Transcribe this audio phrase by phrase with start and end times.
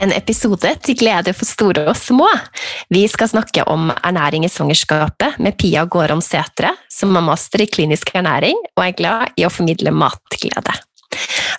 [0.00, 2.28] En episode til glede for store og små.
[2.88, 7.68] Vi skal snakke om ernæring i svangerskapet med Pia Gårom Sætre, som er master i
[7.68, 10.72] klinisk ernæring og er glad i å formidle matglede.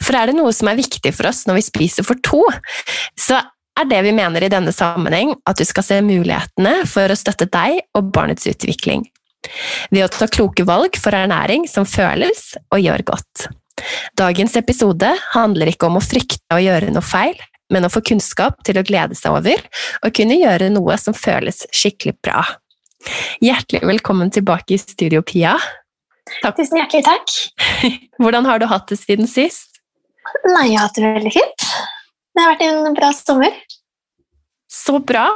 [0.02, 2.42] For er det noe som er viktig for oss når vi spiser for to,
[3.20, 3.38] så
[3.78, 7.46] er det vi mener i denne sammenheng at du skal se mulighetene for å støtte
[7.52, 9.06] deg og barnets utvikling.
[9.94, 13.52] Ved å ta kloke valg for ernæring som føles og gjør godt.
[14.18, 17.38] Dagens episode handler ikke om å frykte å gjøre noe feil,
[17.72, 19.64] men å få kunnskap til å glede seg over
[20.02, 22.44] og kunne gjøre noe som føles skikkelig bra.
[23.42, 25.56] Hjertelig velkommen tilbake i studio, Pia.
[26.44, 26.60] Takk.
[26.60, 27.34] Tusen hjertelig takk.
[28.22, 29.82] Hvordan har du hatt det siden sist?
[30.46, 31.68] Nei, jeg har hatt det veldig fint.
[32.32, 33.58] Det har vært en bra sommer.
[34.72, 35.28] Så bra!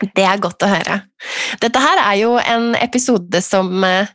[0.00, 1.02] Det er godt å høre.
[1.60, 4.08] Dette her er jo en episode som eh,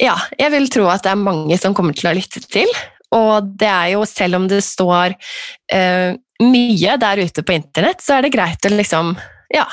[0.00, 2.68] ja, jeg vil tro at det er mange som kommer til å lytte til.
[3.16, 5.16] Og det er jo, selv om det står
[5.74, 9.14] eh, mye der ute på internett, så er det greit å liksom
[9.54, 9.66] ja,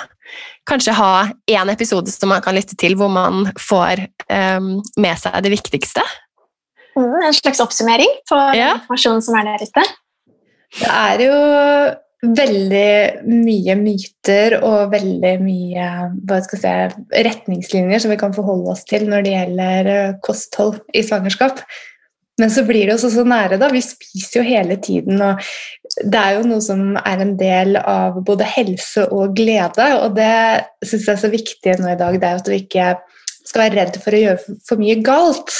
[0.67, 1.11] kanskje ha
[1.49, 6.03] én episode som man kan lytte til, hvor man får eh, med seg det viktigste.
[6.97, 8.73] Mm, en slags oppsummering på ja.
[8.79, 9.87] informasjonen som er der ute.
[10.77, 11.37] Det er jo
[12.37, 15.89] veldig mye myter og veldig mye
[16.25, 20.15] hva skal jeg si, retningslinjer som vi kan forholde oss til når det gjelder eh,
[20.25, 21.61] kosthold i svangerskap.
[22.37, 23.69] Men så blir det også så nære, da.
[23.73, 25.41] Vi spiser jo hele tiden, og
[26.05, 30.33] det er jo noe som er en del av både helse og glede, og det
[30.85, 32.91] syns jeg er så viktig nå i dag, det er at vi ikke
[33.47, 35.55] skal være redd for å gjøre for mye galt.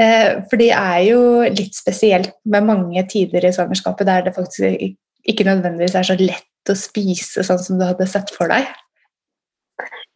[0.00, 4.84] Eh, for det er jo litt spesielt med mange tider i svangerskapet der det faktisk
[5.28, 8.68] ikke nødvendigvis er så lett å spise sånn som du hadde sett for deg.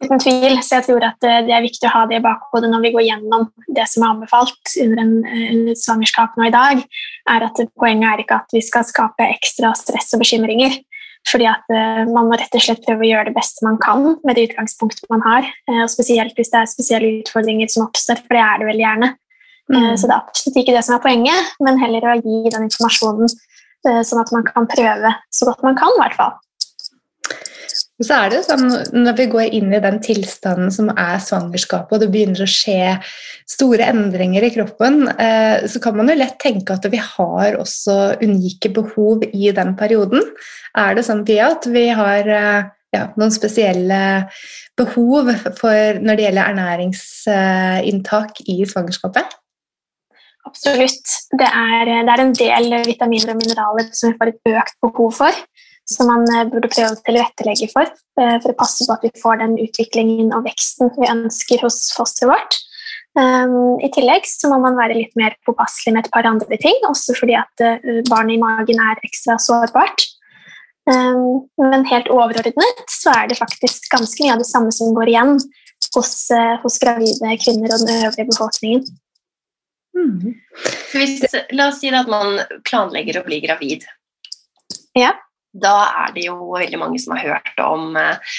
[0.03, 0.57] Uten tvil.
[0.59, 2.91] Så jeg tror at eh, det er viktig å ha det i bakhodet når vi
[2.95, 3.47] går gjennom
[3.77, 6.81] det som er anbefalt under, en, eh, under et svangerskap nå i dag,
[7.31, 10.77] er at poenget er ikke at vi skal skape ekstra stress og bekymringer.
[11.25, 14.03] Fordi at uh, Man må rett og slett prøve å gjøre det beste man kan
[14.21, 15.47] med det utgangspunktet man har.
[15.65, 18.85] Uh, og Spesielt hvis det er spesielle utfordringer som oppstår, for det er det veldig
[18.85, 19.09] gjerne.
[19.73, 19.95] Mm.
[19.97, 23.31] Så det er absolutt ikke det som er poenget, men heller å gi den informasjonen
[23.81, 25.89] sånn at man kan prøve så godt man kan.
[25.97, 26.35] I hvert fall.
[28.03, 32.01] Så er det sånn, Når vi går inn i den tilstanden som er svangerskapet, og
[32.03, 32.97] det begynner å skje
[33.47, 38.17] store endringer i kroppen, eh, så kan man jo lett tenke at vi har også
[38.19, 40.27] unike behov i den perioden.
[40.75, 44.27] Er det sånn, at vi har eh, ja, noen spesielle
[44.75, 49.39] behov når det gjelder ernæringsinntak i svangerskapet?
[50.45, 51.15] Absolutt.
[51.31, 55.15] Det er, det er, en del vitaminer og mineraler som vi får et økt behov
[55.23, 55.45] for
[55.85, 59.11] som man eh, burde prøve å tilrettelegge for, eh, for å passe på at vi
[59.21, 62.57] får den utviklingen og veksten vi ønsker hos fosteret vårt.
[63.15, 66.75] Um, I tillegg så må man være litt mer påpasselig med et par andre ting,
[66.83, 70.03] også fordi at uh, barnet i magen er ekstra sårbart.
[70.89, 75.13] Um, men helt overordnet så er det faktisk ganske mye av det samme som går
[75.13, 75.37] igjen
[75.95, 76.13] hos,
[76.61, 78.83] hos gravide kvinner og den øvrige befolkningen.
[79.95, 80.35] Mm.
[80.91, 81.23] Hvis,
[81.55, 83.87] la oss si at man planlegger å bli gravid.
[84.97, 85.13] Ja
[85.55, 88.35] da er det jo veldig mange som har hørt om eh,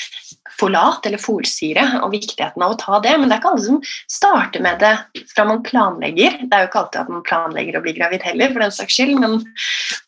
[0.60, 3.81] folat eller folsyre og viktigheten av å ta det, men det er ikke alle som
[4.12, 4.94] starter med det
[5.32, 6.41] fra man planlegger.
[6.44, 8.97] Det er jo ikke alltid at man planlegger å bli gravid heller, for den saks
[8.99, 9.38] skyld, men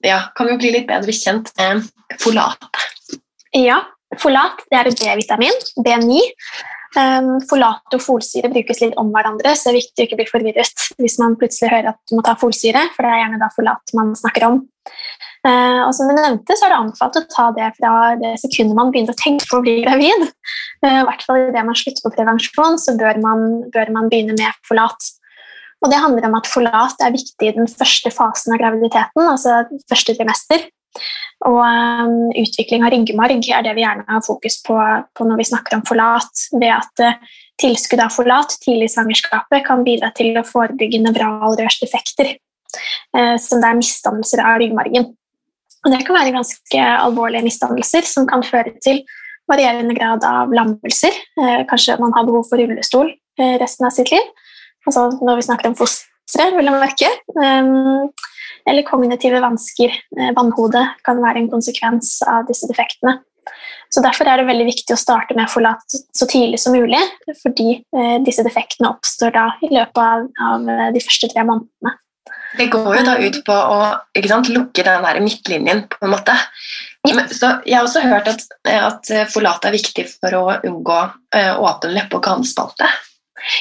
[0.07, 1.87] ja, kan vi bli litt bedre kjent med
[2.23, 2.69] folat?
[3.57, 3.83] Ja,
[4.21, 6.25] folat det er B-vitamin, B9.
[6.97, 10.29] Um, folat og folsyre brukes litt om hverandre, så det er viktig å ikke bli
[10.31, 13.51] forvirret hvis man plutselig hører at du må ta folsyre, for det er gjerne da
[13.53, 14.63] folat man snakker om.
[15.47, 18.77] Uh, og som vi nevnte, så er det anbefalt å ta det fra det sekundet
[18.79, 20.27] man begynner å tenke på å bli gravid.
[20.83, 24.35] Uh, I hvert fall idet man slutter på prevensjon, så bør man, bør man, begynne
[24.39, 25.13] med folat.
[25.79, 29.61] Og det handler om at Folat er viktig i den første fasen av graviditeten, altså
[29.91, 30.65] første trimester.
[31.47, 34.75] Og um, utvikling av ryggmarg er det vi gjerne har fokus på,
[35.15, 36.43] på når vi snakker om folat.
[36.57, 42.35] Ved at uh, tilskudd av folat tidlig i svangerskapet kan bidra til å forebygge nevralrørsdefekter,
[43.15, 45.13] uh, som det er misdannelser av ryggmargen.
[45.87, 49.05] Det kan være ganske alvorlige misdannelser som kan føre til
[49.49, 51.15] varierende grad av lammelser.
[51.39, 54.27] Uh, kanskje man har behov for rullestol uh, resten av sitt liv.
[54.89, 57.13] Altså når vi snakker om fostre, vil jeg merke.
[57.39, 58.11] Um,
[58.69, 59.95] eller kognitive vansker.
[60.19, 63.19] Eh, vannhode kan være en konsekvens av disse defektene.
[63.89, 67.01] Så Derfor er det veldig viktig å starte med folat så tidlig som mulig,
[67.41, 71.95] fordi eh, disse defektene oppstår da i løpet av, av eh, de første tre månedene.
[72.57, 73.81] Det går jo da ut på å
[74.25, 76.37] sant, lukke den der midtlinjen, på en måte.
[77.05, 81.93] Så jeg har også hørt at, at folat er viktig for å unngå uh, åpen
[81.97, 82.89] leppe- og ganespalte.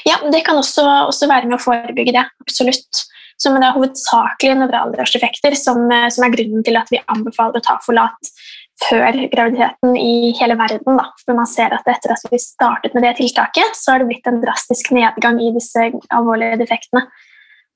[0.07, 2.25] Ja, det kan også, også, være med å forebygge det.
[2.43, 3.03] Absolutt.
[3.37, 7.67] Så, men det er hovedsakelig nevralrørseffekter som, som er grunnen til at vi anbefaler å
[7.67, 8.31] ta folat
[8.85, 10.97] før graviditeten i hele verden.
[10.99, 11.09] Da.
[11.23, 14.29] For man ser at etter at vi startet med det tiltaket, så har det blitt
[14.29, 17.05] en drastisk nedgang i disse alvorlige defektene.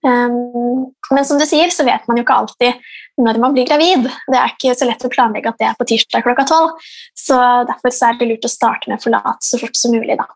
[0.02, 4.08] Um, men som du sier, så vet man jo ikke alltid når man blir gravid.
[4.32, 6.78] Det er ikke så lett å planlegge at det er på tirsdag klokka tolv.
[7.18, 7.38] Så
[7.70, 10.18] derfor så er det lurt å starte med forlat så fort som mulig.
[10.18, 10.28] da.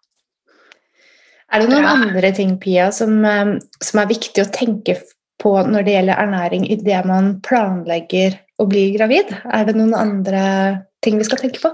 [1.54, 3.22] Er det noen andre ting Pia, som,
[3.82, 4.98] som er viktig å tenke
[5.42, 9.32] på når det gjelder ernæring idet man planlegger å bli gravid?
[9.54, 10.44] Er det noen andre
[11.06, 11.72] ting vi skal tenke på?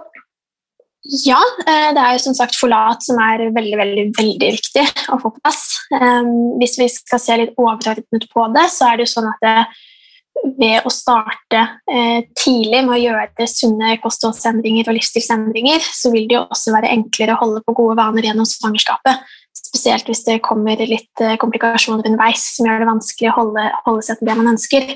[1.01, 5.18] Ja, eh, det er jo som sagt folat som er veldig veldig, veldig viktig å
[5.21, 5.63] få på plass.
[6.62, 9.56] Hvis vi skal se litt overordnet på det, så er det jo sånn at det,
[10.57, 11.62] ved å starte
[11.92, 16.92] eh, tidlig med å gjøre sunne kostholdsendringer og livsstilsendringer, så vil det jo også være
[16.95, 19.21] enklere å holde på gode vaner gjennom svangerskapet.
[19.56, 24.07] Spesielt hvis det kommer litt eh, komplikasjoner underveis som gjør det vanskelig å holde, holde
[24.07, 24.92] seg til det man ønsker.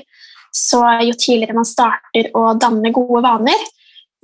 [0.56, 3.66] Så jo tidligere man starter å danne gode vaner,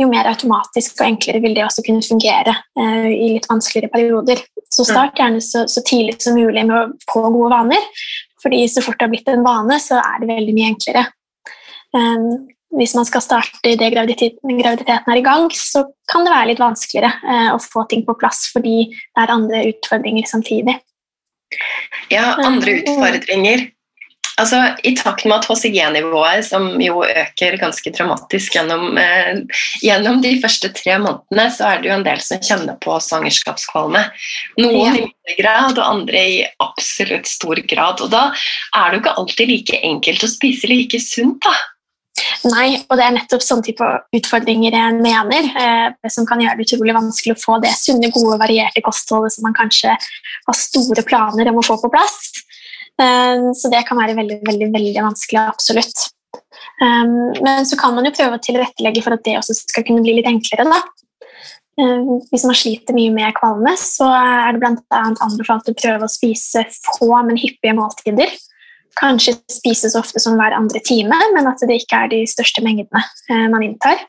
[0.00, 4.40] jo mer automatisk og enklere vil det også kunne fungere eh, i litt vanskeligere perioder.
[4.72, 7.90] Så start gjerne så, så, tidlig som mulig med å få gode vaner,
[8.42, 11.04] fordi så fort det har blitt en vane, så er det veldig mye enklere.
[11.92, 16.48] Um, hvis man skal starte idet graviditeten, graviditeten er i gang, så kan det være
[16.52, 20.78] litt vanskeligere eh, å få ting på plass fordi det er andre utfordringer samtidig.
[22.08, 23.66] Ja, andre ehm, utfordringer.
[24.40, 29.43] Altså, I takt med at HCG-nivået, som jo øker ganske dramatisk gjennom, eh,
[29.84, 34.06] gjennom, de første tre månedene, så er det jo en del som kjenner på svangerskapskvalme.
[34.62, 34.94] Noen ja.
[34.94, 38.00] i mindre grad, og andre i absolutt stor grad.
[38.00, 41.44] Og da er det jo ikke alltid like enkelt å spise like sunt.
[41.44, 41.52] da.
[42.49, 43.87] Nei, og det er nettopp sånne type
[44.17, 48.38] utfordringer jeg mener, eh, som kan gjøre det utrolig vanskelig å få det sunne, gode,
[48.40, 52.43] varierte kostholdet som man kanskje har store planer om å få på plass.
[53.00, 56.08] Um, så det kan være veldig, veldig, veldig vanskelig, absolutt.
[56.82, 60.04] Um, men så kan man jo prøve å tilrettelegge for at det også skal kunne
[60.04, 60.66] bli litt enklere.
[60.68, 60.80] da.
[61.80, 65.02] Um, hvis man sliter mye med kvalme, så er det bl.a.
[65.24, 66.66] anbefalt å prøve å spise
[66.98, 68.34] få, men hyppige måltider.
[69.00, 72.64] Kanskje spise så ofte som hver andre time, men at det ikke er de største
[72.64, 74.08] mengdene uh, man inntar.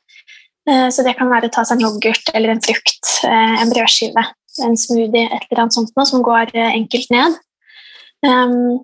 [0.63, 4.21] Så det kan være å ta seg en yoghurt eller en frukt, uh, en brødskive,
[4.63, 7.35] en smoothie, et eller annet sånt noe som går enkelt ned.
[8.23, 8.83] Um,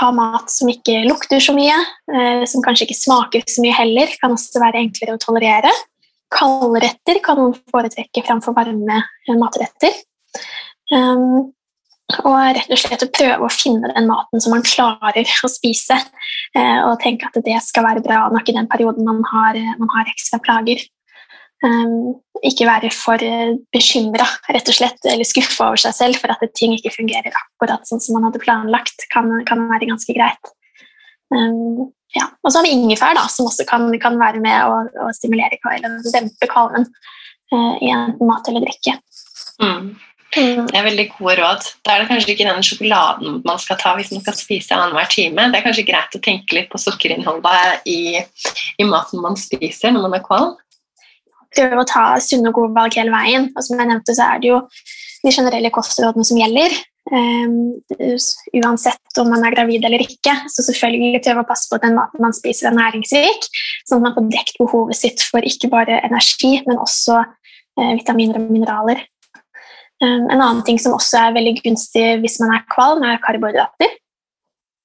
[0.00, 1.74] ha mat som ikke lukter så mye,
[2.12, 5.72] uh, som kanskje ikke smaker så mye heller, kan også være enklere å tolerere.
[6.34, 9.02] Kaldretter kan man foretrekke framfor varme
[9.38, 9.94] matretter.
[10.94, 11.52] Um,
[12.22, 15.98] og rett og slett å prøve å finne den maten som man klarer å spise,
[16.58, 19.90] uh, og tenke at det skal være bra nok i den perioden man har, man
[19.96, 20.82] har ekstra plager.
[21.64, 26.32] Um, ikke være for uh, bekymra rett og slett, eller skuffa over seg selv for
[26.34, 30.50] at ting ikke fungerer akkurat sånn som man hadde planlagt, kan, kan være ganske greit.
[31.32, 32.28] Um, ja.
[32.44, 35.56] Og så har vi ingefær, da, som også kan, kan være med å, og stimulere
[35.72, 38.98] eller dempe kvalmen uh, i enten mat eller drikke.
[39.64, 39.96] Mm.
[40.36, 40.68] mm.
[40.68, 41.70] Det er veldig gode råd.
[41.88, 45.08] Da er det kanskje ikke den sjokoladen man skal ta hvis man skal spise annenhver
[45.08, 45.48] time.
[45.48, 48.20] Det er kanskje greit å tenke litt på sukkerinnholdet i,
[48.76, 50.54] i maten man spiser når man er kvalm
[51.56, 53.48] prøve å ta sunne og gode valg hele veien.
[53.54, 54.60] Og som jeg nevnte, så er det jo
[55.24, 56.76] de generelle kostrådene som gjelder.
[57.06, 57.76] Um,
[58.58, 60.34] uansett om man er gravid eller ikke.
[60.52, 63.46] Så selvfølgelig prøve å passe på at den maten man spiser, er næringsrik,
[63.86, 68.40] sånn at man får dekt behovet sitt for ikke bare energi, men også uh, vitaminer
[68.40, 69.04] og mineraler.
[70.02, 73.94] Um, en annen ting som også er veldig gunstig hvis man er kvalm, er karbohydrater.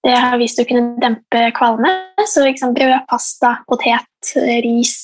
[0.02, 1.92] Det har vist å kunne dempe kvalme.
[2.26, 4.32] Så liksom, brød, pasta, potet,
[4.66, 4.96] ris,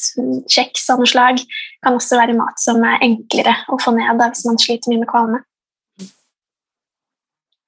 [0.49, 1.43] kjeks av noe slag
[1.85, 5.03] kan også være mat som er enklere å få ned da, hvis man sliter mye
[5.03, 5.43] med kvalme.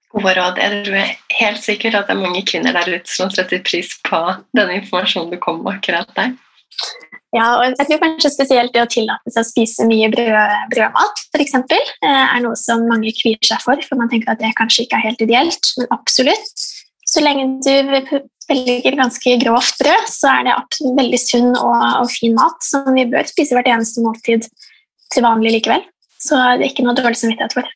[0.10, 0.58] Gode råd.
[0.58, 4.22] Jeg tror helt sikkert at det er mange kvinner der ute som setter pris på
[4.58, 6.34] den informasjonen du kom med akkurat der.
[7.36, 11.20] Ja, og jeg tror kanskje spesielt det å tillate seg å spise mye brød, brødmat
[11.50, 14.86] eksempel, eh, er noe som mange kvier seg for, for man tenker at det kanskje
[14.86, 16.66] ikke er helt ideelt, men absolutt.
[17.10, 17.74] Så lenge du
[18.50, 21.74] velger ganske grovt brød, så er det veldig sunn og,
[22.04, 24.46] og, fin mat som vi bør spise hvert eneste måltid
[25.14, 25.86] til vanlig likevel.
[26.22, 27.76] Så det er ikke noe dårlig samvittighet for.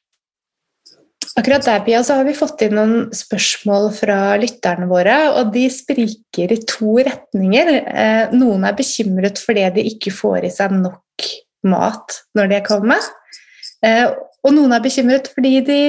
[1.39, 5.63] Akkurat der Pia, så har vi fått inn noen spørsmål fra lytterne våre, og de
[5.73, 7.71] spriker i to retninger.
[7.89, 11.29] Eh, noen er bekymret fordi de ikke får i seg nok
[11.65, 13.07] mat når de er kommet,
[13.83, 14.07] Eh,
[14.43, 15.79] og noen er bekymret fordi de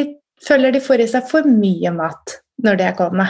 [0.44, 3.28] føler de får i seg for mye mat når det er kvalme.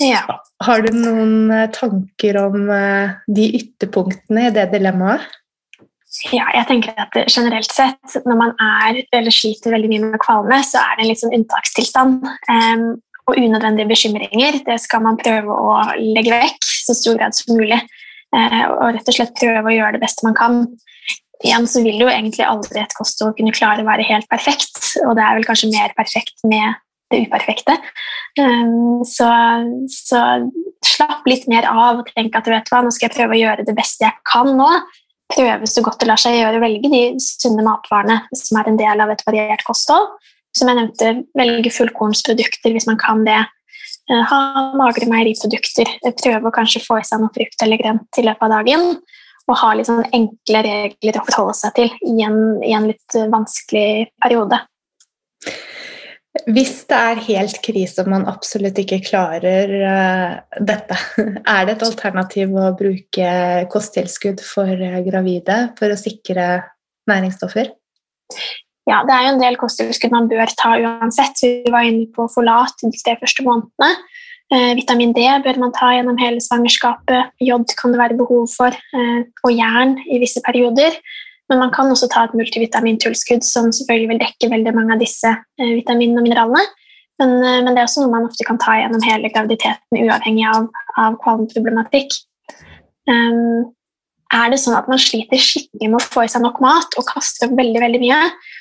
[0.00, 0.22] Ja.
[0.64, 5.26] Har du noen eh, tanker om eh, de ytterpunktene i det dilemmaet?
[6.34, 10.58] Ja, jeg tenker at generelt sett, når man er eller sliter veldig mye med kvalme,
[10.66, 12.26] så er det en litt sånn unntakstilstand.
[12.50, 12.86] Um,
[13.30, 17.78] og unødvendige bekymringer det skal man prøve å legge vekk så stor grad som mulig.
[18.34, 20.60] Uh, og rett og slett prøve å gjøre det beste man kan.
[21.46, 25.14] Igjen så vil jo egentlig aldri et kosthold kunne klare å være helt perfekt, og
[25.16, 26.74] det er vel kanskje mer perfekt med
[27.10, 27.76] det uperfekte.
[28.38, 29.28] Um, så,
[29.90, 30.24] så,
[30.86, 33.40] slapp litt mer av og tenk at du vet hva, nå skal jeg prøve å
[33.40, 34.68] gjøre det beste jeg kan nå
[35.30, 38.78] prøve så godt det lar seg gjøre å velge de sunne matvarene som er en
[38.80, 40.08] del av et variert kosthold.
[40.56, 43.38] Som jeg nevnte, velge fullkornsprodukter hvis man kan det.
[44.10, 44.40] Eh, ha
[44.78, 45.92] magre meieriprodukter.
[46.18, 48.88] Prøve å kanskje få i seg noe frukt eller grønt i løpet av dagen.
[49.46, 53.18] Og ha litt sånn enkle regler å forholde seg til i en, i en litt
[53.30, 54.58] vanskelig periode.
[56.48, 60.96] Hvis det er helt krise og man absolutt ikke klarer uh, dette,
[61.56, 63.30] er det et alternativ å bruke
[63.72, 66.48] kosttilskudd for uh, gravide for å sikre
[67.10, 67.72] næringsstoffer?
[68.88, 71.42] Ja, det er jo en del kosttilskudd man bør ta uansett.
[71.44, 73.92] Vi var inne på folat de første månedene.
[74.50, 77.34] Uh, vitamin D bør man ta gjennom hele svangerskapet.
[77.44, 78.74] Jod kan det være behov for,
[79.44, 80.96] og jern i visse perioder.
[81.50, 85.32] Men man kan også ta et multivitamintilskudd som selvfølgelig vil dekke veldig mange av disse
[85.34, 86.62] eh, vitaminene og mineralene.
[87.20, 90.46] Men, eh, men, det er også noe man ofte kan ta gjennom hele graviditeten, uavhengig
[90.48, 92.14] av, av kvalmeproblematikk.
[93.10, 93.66] Um,
[94.30, 97.08] er det sånn at man sliter skikkelig med å få i seg nok mat og
[97.08, 98.18] kaster opp veldig veldig mye,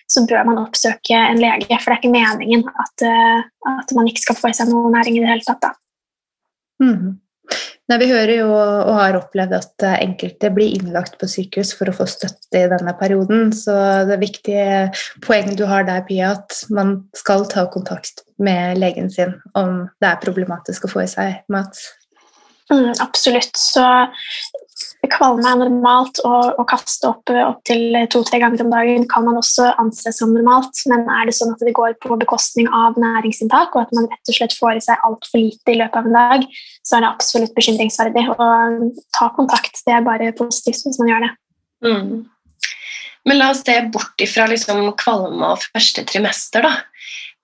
[0.10, 4.10] så bør man oppsøke en lege, for det er ikke meningen at, uh, at man
[4.10, 5.78] ikke skal få i seg noe næring i det hele tatt.
[6.82, 7.20] Mm.
[7.90, 11.96] Nei, vi hører jo og har opplevd at enkelte blir innlagt på sykehus for å
[11.98, 13.50] få støtte i denne perioden.
[13.56, 13.74] Så
[14.06, 14.92] det viktige
[15.26, 20.12] poenget du har der, Pia, at man skal ta kontakt med legen sin om det
[20.12, 21.82] er problematisk å få i seg mat.
[22.70, 23.58] Mm, absolutt.
[23.58, 23.82] Så
[25.12, 29.72] Kvalme er normalt, og å kaste opp opptil to-tre ganger om dagen kan man også
[29.82, 30.82] anse som normalt.
[30.92, 34.32] Men er det sånn at det går på bekostning av næringsinntak, og at man rett
[34.32, 36.46] og slett får i seg altfor lite i løpet av en dag,
[36.86, 38.26] så er det absolutt bekymringsverdig.
[38.36, 38.50] å
[39.16, 41.32] ta kontakt, det er bare positivt hvis man gjør det.
[41.86, 42.14] Mm.
[43.30, 46.66] Men la oss se bort ifra liksom kvalme og første trimester.
[46.66, 46.76] da.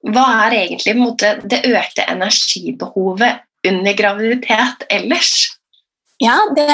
[0.05, 5.54] Hva er egentlig måte, det økte energibehovet under graviditet ellers?
[6.23, 6.67] Ja, det,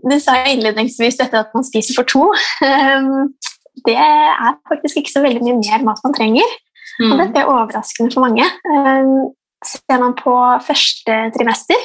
[0.00, 2.28] det, sa jeg innledningsvis dette at man spiser for to.
[2.64, 3.34] Ehm,
[3.86, 6.54] det er faktisk ikke så veldig mye mer mat man trenger.
[6.98, 7.12] Mm.
[7.12, 8.46] Og dette er overraskende for mange.
[8.72, 9.28] Ehm,
[9.66, 11.84] ser man på første trimester,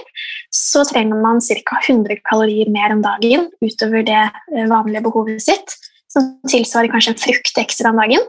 [0.53, 1.79] så trenger man ca.
[1.81, 4.21] 100 kalorier mer om dagen utover det
[4.53, 5.75] eh, vanlige behovet sitt,
[6.13, 8.27] som tilsvarer kanskje en frukt ekstra om dagen.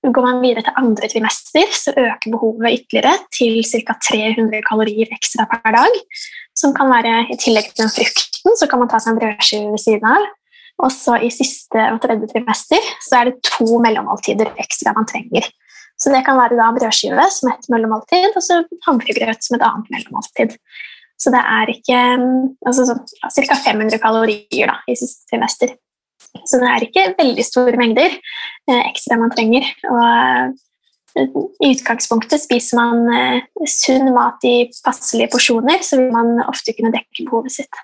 [0.00, 3.96] Går man videre til andre trimester, så øker behovet ytterligere til ca.
[4.08, 5.98] 300 kalorier ekstra per dag.
[6.56, 9.72] Som kan være I tillegg til den frukten så kan man ta seg en brødskive
[9.74, 10.24] ved siden av.
[10.80, 15.44] Og så i siste og tredje trimester så er det to mellommåltider ekstra man trenger.
[16.00, 19.92] Så det kan være da brødskive som et mellommåltid, og så hamburgergrøt som et annet
[19.92, 20.56] mellommåltid.
[21.20, 21.98] Så det er ikke
[22.64, 22.96] altså,
[23.36, 23.58] ca.
[23.66, 25.76] 500 kalorier da, i siste trimester.
[26.46, 29.66] Så det er ikke veldig store mengder eh, ekstra man trenger.
[29.90, 30.66] Og eh,
[31.18, 36.94] i utgangspunktet spiser man eh, sunn mat i passelige porsjoner, så vil man ofte kunne
[36.94, 37.82] dekke behovet sitt.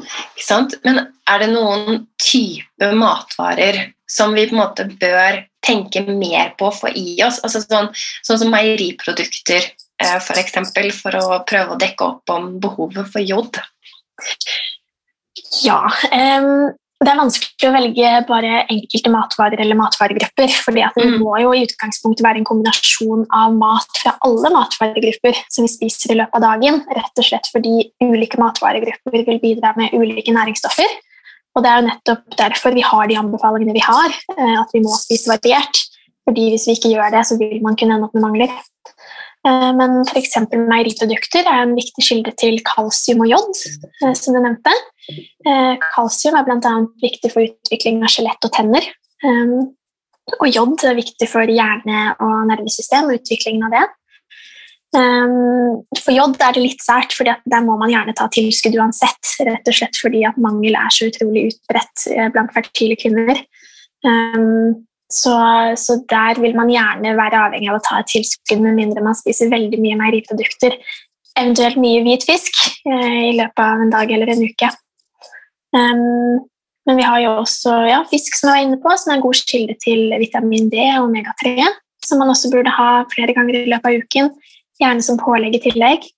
[0.00, 0.76] Ikke sant?
[0.86, 6.70] Men er det noen type matvarer som vi på en måte bør tenke mer på
[6.70, 7.42] å få i oss?
[7.44, 7.90] Altså sånn,
[8.24, 9.68] sånn som meieriprodukter,
[10.02, 13.60] f.eks., for, eksempel, for å prøve å dekke opp om behovet for jod?
[15.62, 16.72] Ja, um,
[17.06, 20.52] det er vanskelig å velge bare enkelte matvarer eller matvaregrupper.
[20.64, 21.14] fordi Det mm.
[21.22, 26.14] må jo i utgangspunktet være en kombinasjon av mat fra alle matvaregrupper som vi spiser
[26.14, 26.82] i løpet av dagen.
[26.94, 30.98] Rett og slett fordi ulike matvaregrupper vil bidra med ulike næringsstoffer.
[31.56, 34.84] Og Det er jo nettopp derfor vi har de anbefalingene vi har, eh, at vi
[34.84, 35.82] må spise variert.
[36.28, 38.52] Fordi Hvis vi ikke gjør det, så vil man kunne ende opp med mangler.
[39.42, 40.36] Eh, men f.eks.
[40.54, 43.62] meieriprodukter er en viktig kilde til kalsium og jod,
[44.04, 44.74] eh, som du nevnte.
[45.10, 46.74] Eh, kalsium er bl.a.
[47.02, 48.86] viktig for utvikling av skjelett og tenner.
[50.38, 53.82] Og jod er viktig for hjerne- og nervesystem og utviklingen av det.
[54.92, 59.30] For jod er det litt sært, for der må man gjerne ta tilskudd uansett.
[59.46, 63.40] Rett og slett fordi at mangel er så utrolig utbredt blant fertile kvinner.
[65.12, 65.32] Så,
[65.76, 69.16] så, der vil man gjerne være avhengig av å ta et tilskudd med mindre man
[69.18, 70.78] spiser veldig mye meieriprodukter.
[71.36, 72.56] Eventuelt mye hvit fisk
[72.88, 74.70] eh, i løpet av en dag eller en uke.
[75.76, 76.40] Um,
[76.88, 79.22] Men vi har jo også ja, fisk som jeg var inne på, som er en
[79.22, 81.68] god kilde til vitamin D og omega-3,
[82.02, 84.32] som man også burde ha flere ganger i løpet av uken,
[84.82, 86.08] gjerne som pålegg i tillegg.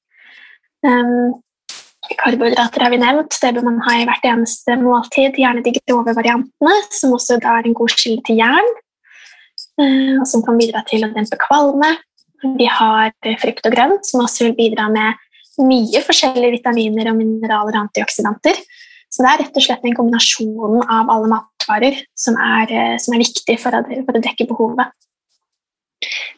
[0.88, 1.34] Um,
[2.22, 6.16] karbohydrater har vi nevnt, det bør man ha i hvert eneste måltid, gjerne de grove
[6.16, 8.72] variantene, som også er en god kilde til jern,
[10.28, 11.88] som kan bidra til å dempe kvalme.
[12.58, 15.18] Vi har frukt og grønt, som også vil bidra med
[15.62, 18.58] mye forskjellige vitaminer og mineraler og antioksidanter.
[19.14, 23.14] Så det er rett og slett en kombinasjon av alle matvarer som er, eh, som
[23.14, 24.90] er viktig for å, for å, dekke behovet.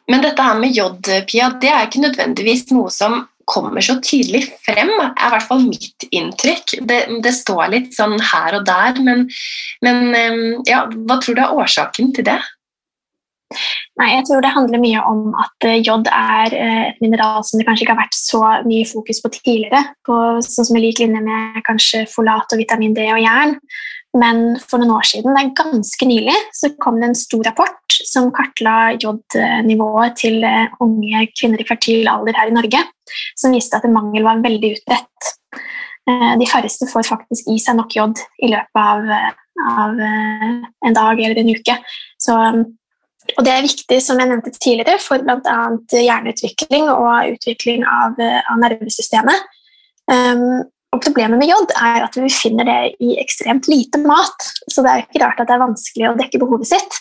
[0.06, 4.42] Men dette her med jod, Pia, det er ikke nødvendigvis noe som kommer så tydelig
[4.66, 6.76] frem, er i hvert fall mitt inntrykk.
[6.86, 9.24] Det, det står litt sånn her og der, men,
[9.86, 10.38] men eh,
[10.68, 12.38] ja, hva tror du er årsaken til det?
[13.96, 17.60] Nei, jeg tror det handler mye om at eh, jod er eh, et mineral som
[17.60, 19.82] det kanskje ikke har vært så mye fokus på tidligere.
[20.04, 23.56] På, sånn som i lik linje med kanskje folat og vitamin D og jern.
[24.16, 27.98] Men for noen år siden, det er ganske nylig, så kom det en stor rapport
[28.08, 32.84] som kartla jodnivået til eh, unge kvinner i fertil alder her i Norge,
[33.38, 35.34] som viste at en mangel var veldig utbredt.
[36.06, 39.08] De færreste får faktisk i seg nok jod i løpet av,
[39.72, 41.74] av en dag eller en uke.
[42.22, 42.36] Så
[43.34, 45.58] og det er viktig som jeg nevnte tidligere, for bl.a.
[45.92, 49.52] hjerneutvikling og utvikling av, av nervesystemet.
[50.06, 50.64] Um,
[50.94, 54.46] og Problemet med jod er at vi finner det i ekstremt lite mat.
[54.70, 57.00] Så det er ikke rart at det er vanskelig å dekke behovet sitt.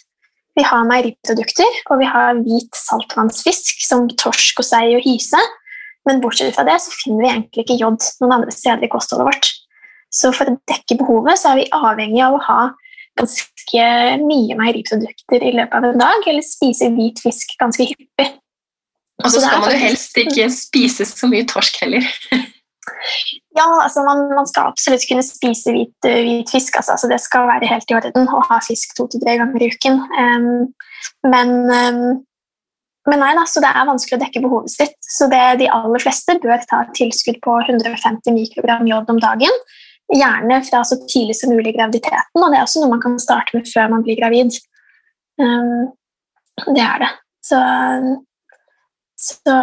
[0.56, 5.40] Vi har meieriprodukter, og vi har hvit saltvannsfisk som torsk og sei og hyse.
[6.08, 9.30] Men bortsett fra det så finner vi egentlig ikke jod noen andre steder i kostholdet
[9.30, 9.52] vårt.
[10.14, 12.60] Så for å dekke behovet så er vi avhengig av å ha
[13.20, 18.28] ganske mye meieriprodukter i løpet av en dag, eller spise hvit fisk ganske hyppig.
[19.24, 22.04] Og så skal man jo helst ikke spise så mye torsk heller.
[23.60, 26.76] ja, altså man, man, skal absolutt kunne spise hvit, hvit fisk.
[26.76, 29.64] Altså, altså det skal være helt i orden å ha fisk to til tre ganger
[29.64, 30.02] i uken.
[30.20, 30.50] Um,
[31.32, 32.04] men, um,
[33.08, 35.00] men nei, da, så det er vanskelig å dekke behovet sitt.
[35.00, 39.64] Så det, de aller fleste bør ta et tilskudd på 150 mikrogram jod om dagen.
[40.14, 43.16] Gjerne fra så tidlig som mulig i graviditeten, og det er også noe man kan
[43.22, 44.54] starte med før man blir gravid.
[45.42, 45.88] Um,
[46.76, 47.10] det er det.
[47.46, 47.58] Så,
[49.20, 49.56] så,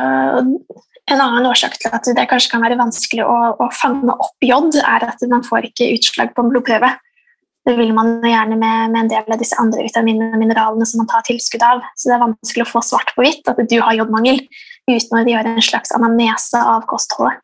[1.11, 4.77] en annen årsak til at det kanskje kan være vanskelig å, å fange opp jod,
[4.83, 6.91] er at man får ikke utslag på en blodprøve.
[7.63, 11.03] Det vil man gjerne med, med, en del av disse andre vitaminene og mineralene som
[11.03, 11.85] man tar tilskudd av.
[11.95, 14.43] Så det er vanskelig å få svart på hvitt at du har jodmangel
[14.91, 17.39] uten å gjøre en slags anamnese av kostholdet.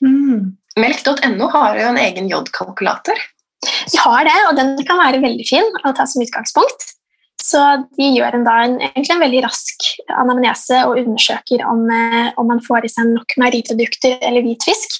[0.00, 0.56] Mm.
[0.78, 3.18] Melk.no har jo en egen jodkalkulator.
[3.60, 6.94] De har det, og den kan være veldig fin å ta som utgangspunkt.
[7.40, 7.60] Så
[7.96, 12.48] de gjør en, da en, egentlig en veldig rask anamnese og undersøker om, eh, om
[12.52, 14.98] man får i seg nok meieriprodukter eller hvit fisk.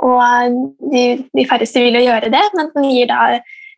[0.00, 0.60] Og
[0.92, 1.02] de,
[1.36, 3.24] de, færreste vil jo gjøre det, men den gir da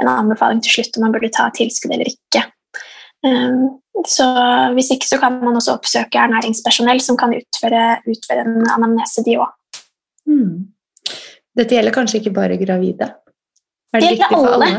[0.03, 2.45] en anbefaling til slutt om man burde ta tilskudd eller ikke.
[3.23, 4.27] Um, så
[4.75, 9.39] Hvis ikke så kan man også oppsøke ernæringspersonell som kan utføre, utføre en anamnese, de
[9.43, 9.51] òg.
[11.59, 13.11] Dette gjelder kanskje ikke bare gravide?
[13.93, 14.71] Er det, det viktig for alle?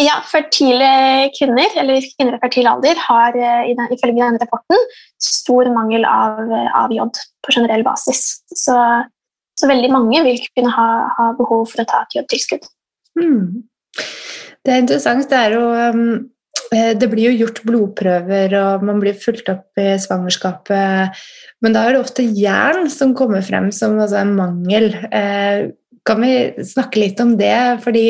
[0.00, 0.88] Ja, fertile
[1.36, 4.84] kvinner eller kvinner i fertil alder har eh, ifølge denne rapporten
[5.20, 6.40] stor mangel av,
[6.78, 8.40] av jod på generell basis.
[8.48, 8.76] Så,
[9.58, 12.64] så, veldig mange vil kunne ha, ha behov for å ta et jodtilskudd.
[13.20, 13.66] Mm.
[14.64, 15.28] Det er interessant.
[15.28, 16.20] Det, er jo, um, eh,
[16.70, 21.18] det blir jo gjort blodprøver, og man blir fulgt opp i svangerskapet
[21.60, 24.90] men da er det ofte jern som kommer frem som altså en mangel.
[25.12, 25.68] Eh,
[26.08, 26.32] kan vi
[26.64, 27.82] snakke litt om det?
[27.84, 28.04] Fordi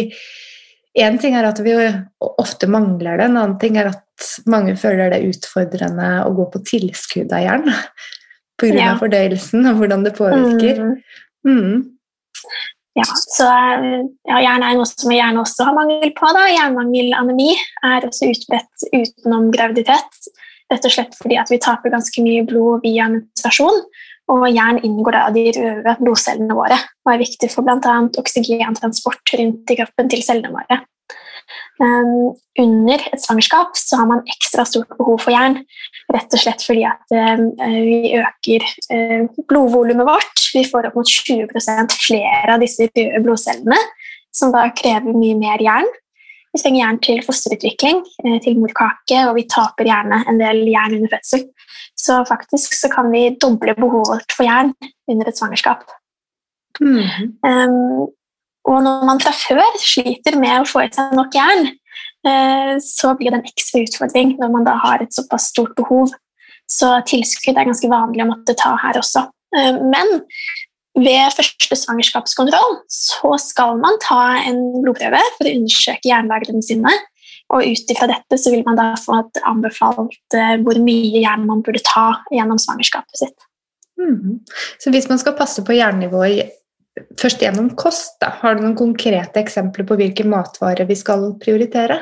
[1.00, 1.74] én ting er at vi
[2.20, 6.62] ofte mangler det, en annen ting er at mange føler det utfordrende å gå på
[6.68, 7.70] tilskudd av jern
[8.60, 8.74] pga.
[8.76, 8.94] Ja.
[9.00, 10.82] fordøyelsen og hvordan det påvirker.
[11.48, 11.88] Mm.
[12.98, 16.30] Ja, så ja, Jern er noe som vi gjerne også har mangel på.
[16.34, 16.46] da.
[16.50, 17.52] Jernmangelanemi
[17.86, 20.30] er også utbredt utenom graviditet.
[20.70, 23.82] Rett og slett fordi vi taper ganske mye blod via menstruasjon.
[24.30, 27.96] Og jern inngår da de røde blodcellene våre og er viktig for bl.a.
[28.20, 30.82] oksygentransport rundt i kroppen til cellene våre.
[31.80, 35.60] Um, under et svangerskap så har man ekstra stort behov for jern.
[36.12, 37.40] Rett og slett fordi at uh,
[37.86, 40.44] vi øker uh, blodvolumet vårt.
[40.54, 43.78] Vi får opp mot 20% flere av disse røde blodcellene,
[44.34, 45.88] som da krever mye mer jern.
[46.50, 50.98] Vi trenger jern til fosterutvikling, uh, til morkake, og vi taper gjerne en del jern
[50.98, 51.48] under fødsel.
[52.00, 54.72] Så faktisk så kan vi doble behovet for jern
[55.10, 55.84] under et svangerskap.
[56.80, 58.08] Mm um,
[58.68, 61.70] og når man fra før sliter med å få i seg nok jern,
[62.28, 66.12] uh, så blir det en ekstra utfordring når man da har et såpass stort behov.
[66.70, 69.24] Så tilskudd er ganske vanlig å måtte ta her også.
[69.56, 70.20] Uh, men
[70.98, 76.92] ved første svangerskapskontroll så skal man ta en blodprøve for å undersøke jernlagrene sine.
[77.50, 79.16] Og ut ifra dette så vil man da få
[79.48, 83.46] anbefalt eh, hvor mye jern man burde ta gjennom svangerskapet sitt.
[83.98, 84.38] Mm.
[84.78, 86.59] Så hvis man skal passe på jernnivået
[87.20, 92.00] først gjennom kost, da, har du noen konkrete eksempler på hvilke matvarer vi skal prioritere?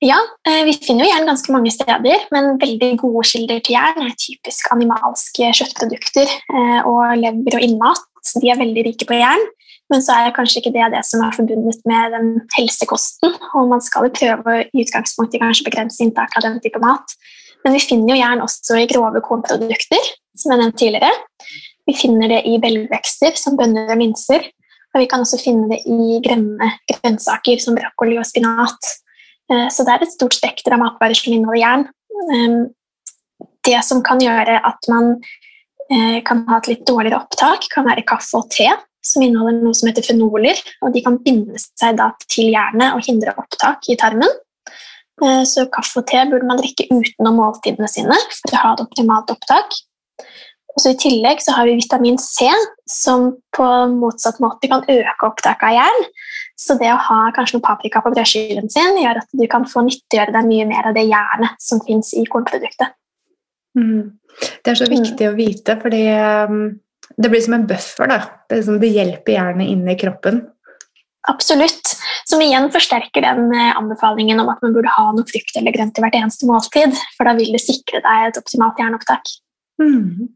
[0.00, 0.16] Ja,
[0.48, 4.14] eh, vi finner jo jern ganske mange steder, men veldig gode kilder til jern er
[4.16, 8.06] typisk animalske kjøttprodukter eh, og lever og innmat.
[8.40, 9.44] De er veldig rike på jern,
[9.92, 13.36] men så er kanskje ikke det det som er forbundet med den helsekosten.
[13.58, 17.16] Og man skal jo prøve i utgangspunktet kanskje begrense inntak av den type mat.
[17.64, 21.12] Men vi finner jo jern også i grove kornprodukter, som jeg nevnte tidligere.
[21.90, 24.44] Vi finner det i belgvekster som bønner og linser.
[24.94, 28.90] Og vi kan også finne det i grønne grønnsaker som brokkoli og spinat.
[29.50, 31.84] Eh, så det er et stort spekter av matvarer som inneholder jern.
[32.34, 32.60] Ehm,
[33.66, 35.12] det som kan gjøre at man
[35.90, 38.68] eh, kan ha et litt dårligere opptak, kan være kaffe og te,
[39.02, 40.58] som inneholder noe som heter fenoler.
[40.82, 44.30] og De kan binde seg til jernet og hindre opptak i tarmen.
[45.22, 48.84] Eh, så kaffe og te burde man drikke utenom måltidene sine for å ha et
[48.86, 49.78] optimalt opptak.
[50.70, 52.46] Og så I tillegg så har vi vitamin C,
[52.88, 56.06] som på motsatt måte kan øke opptaket av jern.
[56.60, 59.82] Så det å ha kanskje noe paprika på brødskiven sin gjør at du kan få
[59.86, 62.94] nyttiggjøre deg mye mer av det jernet som fins i kornproduktet.
[63.78, 64.20] Mm.
[64.62, 65.30] Det er så viktig mm.
[65.32, 66.04] å vite, fordi
[66.50, 66.62] um,
[67.16, 68.10] det blir som en buffer.
[68.12, 68.20] Da.
[68.46, 70.42] Det, liksom, det hjelper jernet inn i kroppen.
[71.28, 71.94] Absolutt.
[72.28, 75.98] Som igjen forsterker den eh, anbefalingen om at man burde ha noe frukt eller grønt
[75.98, 76.96] i hvert eneste måltid.
[77.16, 79.32] For da vil det sikre deg et optimalt jernopptak.
[79.82, 80.30] Mm.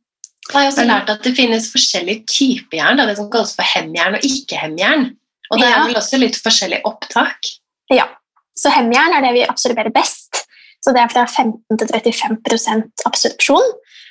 [0.50, 3.00] Jeg har også lært at det finnes forskjellige typer jern.
[3.00, 5.06] Det som kalles for hemjern og ikke-hemjern.
[5.52, 7.48] Og det er vel også litt forskjellig opptak?
[7.92, 8.06] Ja.
[8.54, 10.44] Så hemjern er det vi absorberer best.
[10.84, 13.70] Så det er fra 15 til 35% absorpsjon,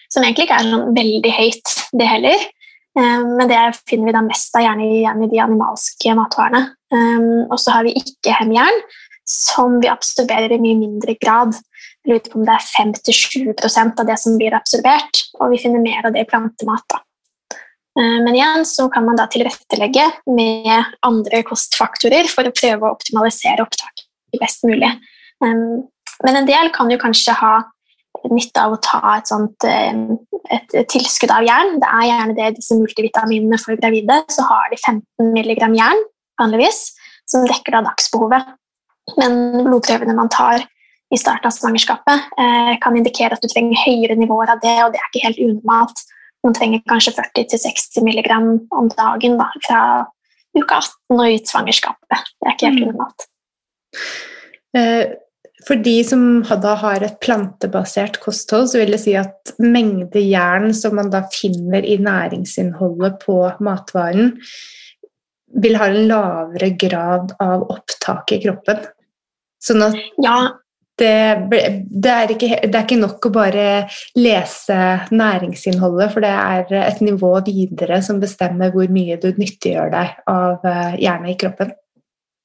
[0.10, 2.46] som egentlig ikke er sånn veldig høyt, det heller.
[2.98, 6.65] Um, men det finner vi da mest av gjerne i, i de animalske matvarene.
[6.93, 8.82] Um, og så har vi ikke hemjern,
[9.30, 11.54] som vi absorberer i mye mindre grad.
[12.08, 13.54] Lurer på om det er 5-7
[14.00, 16.84] av det som blir absorbert, og vi finner mer av det i plantemat.
[16.92, 17.00] da.
[18.00, 22.96] Eh, men igjen så kan man da tilrettelegge med andre kostfaktorer for å prøve å
[22.96, 24.10] optimalisere opptaket
[24.42, 24.89] best mulig.
[25.44, 27.54] Men en del kan jo kanskje ha
[28.32, 31.78] nytte av å ta et, sånt, et tilskudd av jern.
[31.82, 34.22] Det er gjerne det disse multivitaminene for gravide.
[34.32, 36.04] Så har de 15 mg jern
[36.42, 36.82] vanligvis,
[37.30, 38.54] som dekker da dagsbehovet.
[39.20, 40.63] Men blodprøvene man tar
[41.13, 44.93] i starten av svangerskapet, eh, kan indikere at du trenger høyere nivåer av det, og
[44.93, 46.04] det er ikke helt unormalt.
[46.43, 48.30] Man trenger kanskje 40-60 mg
[48.73, 49.82] om dagen da, fra
[50.58, 52.32] uke 18 og ut svangerskapet.
[52.41, 52.88] Det er ikke helt mm.
[52.91, 53.28] normalt.
[54.73, 55.04] Eh,
[55.63, 60.73] for de som da har et plantebasert kosthold, så vil det si at mengde jern
[60.76, 64.34] som man da finner i næringsinnholdet på matvaren,
[65.63, 68.82] vil ha en lavere grad av opptak i kroppen.
[69.63, 70.36] Sånn at ja,
[71.04, 71.62] det,
[71.92, 73.66] det, er ikke, det, er ikke, nok å bare
[74.18, 74.78] lese
[75.13, 80.68] næringsinnholdet, for det er et nivå videre som bestemmer hvor mye du nyttiggjør deg av
[80.70, 81.74] eh, jernet i kroppen.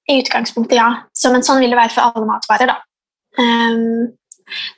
[0.08, 0.88] I utgangspunktet, ja.
[1.16, 2.74] Så, men sånn vil det være for alle matvarer.
[3.38, 4.10] Um,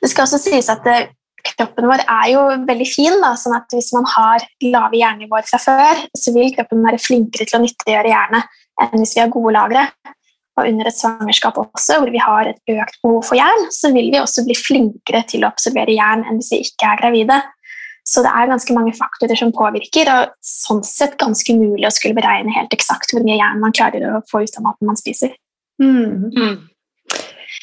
[0.03, 1.11] det skal også sies at det, eh,
[1.55, 3.15] kroppen vår er jo veldig fin.
[3.23, 7.47] Da, sånn at Hvis man har lave hjernenivåer fra før, så vil kroppen være flinkere
[7.49, 9.87] til å nyttiggjøre jernet enn hvis vi har gode lagre
[10.59, 14.09] og under et svangerskap også, hvor vi har et økt behov for jern, så vil
[14.11, 17.37] vi også bli flinkere til å absorbere jern enn hvis vi ikke er gravide.
[18.07, 22.17] Så det er ganske mange faktorer som påvirker, og sånn sett ganske umulig å skulle
[22.17, 25.37] beregne helt eksakt hvor mye jern man klarer å få ut av maten man spiser.
[25.81, 26.33] Mm.
[26.35, 26.57] Mm.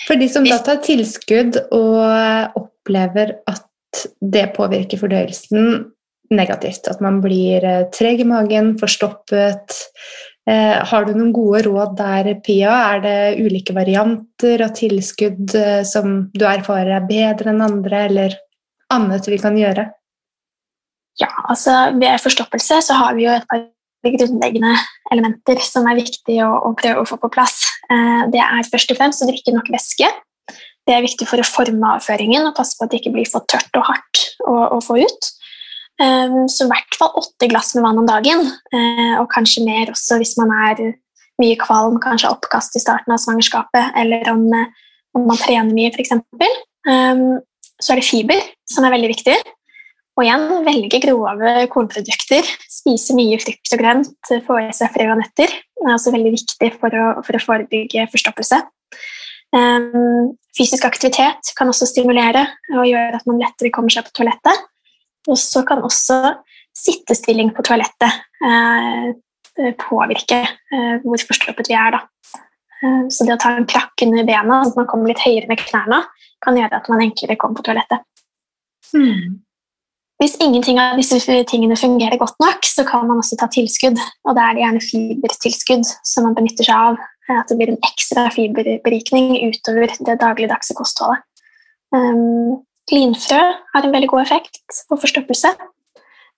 [0.06, 5.90] For de som da tar tilskudd og opplever at det påvirker fordøyelsen
[6.32, 11.96] negativt, at man blir eh, treg i magen, forstoppet, Eh, har du noen gode råd
[11.98, 12.72] der, Pia?
[12.94, 18.36] Er det ulike varianter av tilskudd eh, som du erfarer er bedre enn andre, eller
[18.94, 19.88] annet vi kan gjøre?
[21.18, 23.66] Ja, altså Ved forstoppelse så har vi jo et par
[24.06, 24.76] grunnleggende
[25.12, 27.60] elementer som er viktig å, å prøve å få på plass.
[27.90, 30.08] Eh, det er først og fremst å drikke nok væske.
[30.88, 33.44] Det er viktig for å forme avføringen og passe på at det ikke blir for
[33.50, 35.32] tørt og hardt å, å få ut.
[36.02, 39.90] Ehm, så i hvert fall åtte glass med vann om dagen, eh, og kanskje mer
[39.90, 40.94] også hvis man er
[41.42, 44.70] mye kvalm, kanskje oppkast i starten av svangerskapet, eller om, eh,
[45.18, 46.14] om man trener mye, f.eks.
[46.88, 47.40] Ehm,
[47.78, 49.36] så er det fiber, som er veldig viktig.
[50.18, 52.46] Og igjen, velge grove kornprodukter.
[52.66, 54.32] Spise mye frukt og grønt.
[54.48, 55.46] Få i seg frø og nøtter.
[55.46, 58.58] Det er også veldig viktig for å, for å forebygge forstoppelse.
[59.54, 62.42] Um, fysisk aktivitet kan også stimulere
[62.74, 64.66] og gjøre at man lettere kommer seg på toalettet.
[65.28, 66.18] Og så kan også
[66.78, 71.96] sittestilling på toalettet eh, påvirke eh, hvor forstoppet vi er.
[71.96, 72.04] Da.
[72.82, 75.50] Eh, så det å ta en krakk under bena, sånn at man kommer litt høyere
[75.50, 76.04] med knærne,
[76.44, 78.06] kan gjøre at man enklere kommer på toalettet.
[78.92, 79.42] Hmm.
[80.18, 84.00] Hvis ingenting av disse tingene fungerer godt nok, så kan man også ta tilskudd.
[84.26, 86.98] Og da er det gjerne fibertilskudd som man benytter seg av.
[87.28, 91.22] At det blir en ekstra fiberberikning utover det dagligdagse kostholdet.
[91.94, 92.64] Um,
[92.94, 93.40] linfrø
[93.74, 95.52] har en veldig god effekt på forstoppelse.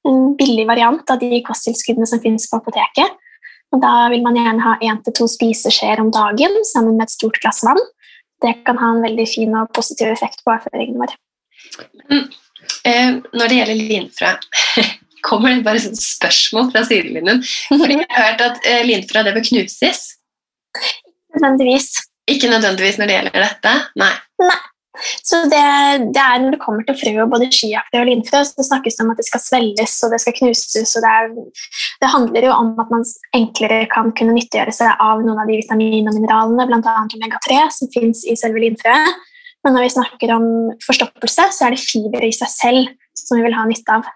[0.09, 3.19] En billig variant av de kosttilskuddene som finnes på apoteket.
[3.71, 7.15] Og da vil man gjerne ha én til to spiseskjeer om dagen sammen med et
[7.15, 7.81] stort glass vann.
[8.43, 11.13] Det kan ha en veldig fin og positiv effekt på avføringen vår.
[12.11, 12.25] Mm.
[12.89, 14.33] Eh, når det gjelder linfrø,
[15.29, 17.45] kommer det bare et spørsmål fra sidelinjen.
[17.69, 20.03] Fordi jeg har hørt at eh, linfrø det bør knuses.
[21.37, 21.93] Nødvendigvis.
[22.31, 23.77] Ikke nødvendigvis når det gjelder dette?
[24.01, 24.13] Nei.
[24.43, 24.59] Nei.
[25.01, 25.63] Så det,
[26.15, 29.13] det, er Når det kommer til frø, både skiaktig og linfrø, så snakkes det om
[29.15, 30.95] at det skal svelles og det skal knuses.
[30.97, 31.33] og det, er,
[32.03, 33.05] det, handler jo om at man
[33.37, 36.97] enklere kan kunne nyttiggjøre seg av noen av de vitaminene og mineralene, bl.a.
[37.09, 39.27] omega-3, som fins i selve linfrøet.
[39.65, 40.47] Men når vi snakker om
[40.85, 44.09] forstoppelse, så er det fiber i seg selv som vi vil ha nytte av.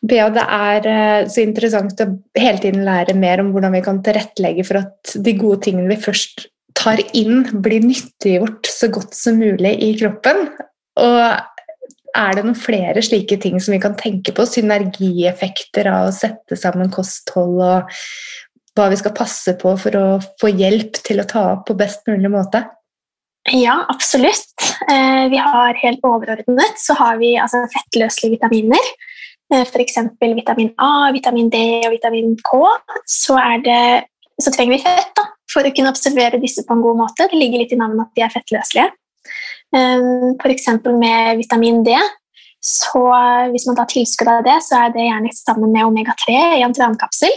[0.00, 2.06] Bea, det er eh, så interessant å
[2.38, 6.00] hele tiden lære mer om hvordan vi kan tilrettelegge for at de gode tingene vi
[6.00, 6.46] først
[6.80, 10.48] tar inn, blir nyttiggjort så godt som mulig i kroppen.
[11.00, 11.20] Og
[12.16, 14.46] er det noen flere slike ting som vi kan tenke på?
[14.48, 18.00] Synergieffekter av å sette sammen kosthold og
[18.78, 20.06] hva vi skal passe på for å
[20.40, 22.64] få hjelp til å ta opp på best mulig måte?
[23.50, 24.52] Ja, absolutt.
[24.90, 28.90] Eh, vi har helt overordnet så har vi altså, fettløselige vitaminer.
[29.52, 29.96] Eh, F.eks.
[30.20, 32.60] vitamin A, vitamin D og vitamin K.
[33.08, 33.82] Så, er det,
[34.44, 37.28] så trenger vi fett da, for å kunne observere disse på en god måte.
[37.30, 38.88] Det ligger litt i navnet at de er fettløselige.
[39.76, 40.08] Eh,
[40.40, 40.68] F.eks.
[40.90, 41.96] med vitamin D.
[42.60, 43.00] Så
[43.54, 46.76] hvis man tar tilskudd av det, så er det gjerne sammen med omega-3 i en
[46.76, 47.32] trankapsel.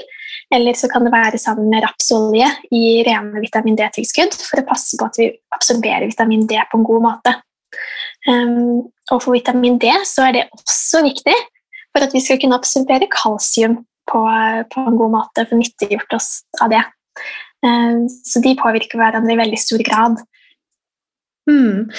[0.53, 4.99] Eller så kan det være sammen med rapsolje i rene vitamin D-tilskudd for å passe
[4.99, 7.33] på at vi absorberer vitamin D på en god måte.
[8.27, 11.35] Um, og for vitamin D så er det også viktig
[11.93, 14.21] for at vi skal kunne absorbere kalsium på,
[14.73, 16.29] på, en god måte, for nyttiggjort oss
[16.63, 16.83] av det.
[17.63, 20.21] Um, så de påvirker hverandre i veldig stor grad.
[21.49, 21.89] Mm.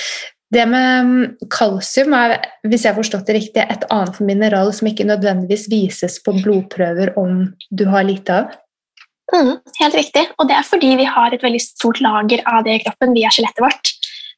[0.55, 2.37] Det med mm, kalsium er,
[2.69, 7.15] hvis jeg har forstått det riktig, et annet mineral som ikke nødvendigvis vises på blodprøver
[7.21, 8.53] om du har lite av?
[9.33, 10.27] Mm, helt riktig.
[10.39, 13.33] Og det er fordi vi har et veldig stort lager av det i kroppen via
[13.33, 13.95] skjelettet vårt.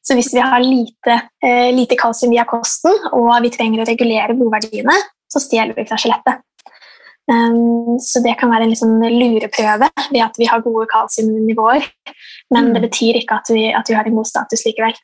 [0.07, 4.35] Så hvis vi har lite, eh, lite kalsium via kosten, og vi trenger å regulere
[4.37, 4.95] blodverdiene,
[5.27, 6.39] så stjeler vi fra skjelettet.
[7.27, 11.83] Um, så det kan være en liksom lureprøve ved at vi har gode kalsiumnivåer.
[12.55, 12.73] Men mm.
[12.77, 14.95] det betyr ikke at vi, at vi har en god status likevel.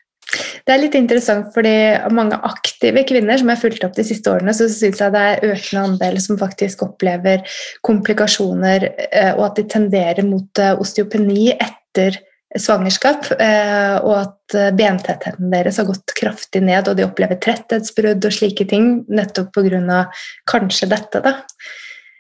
[0.64, 1.74] Det er litt interessant, fordi
[2.16, 5.24] mange aktive kvinner som jeg har fulgt opp de siste årene, så syns jeg det
[5.30, 7.44] er økende andel som faktisk opplever
[7.86, 12.18] komplikasjoner, eh, og at de tenderer mot eh, osteopeni etter
[12.58, 18.36] svangerskap, eh, og at bentettheten deres har gått kraftig ned, og de opplever tretthetsbrudd og
[18.36, 20.04] slike ting, nettopp pga.
[20.50, 21.22] kanskje dette.
[21.22, 21.42] da.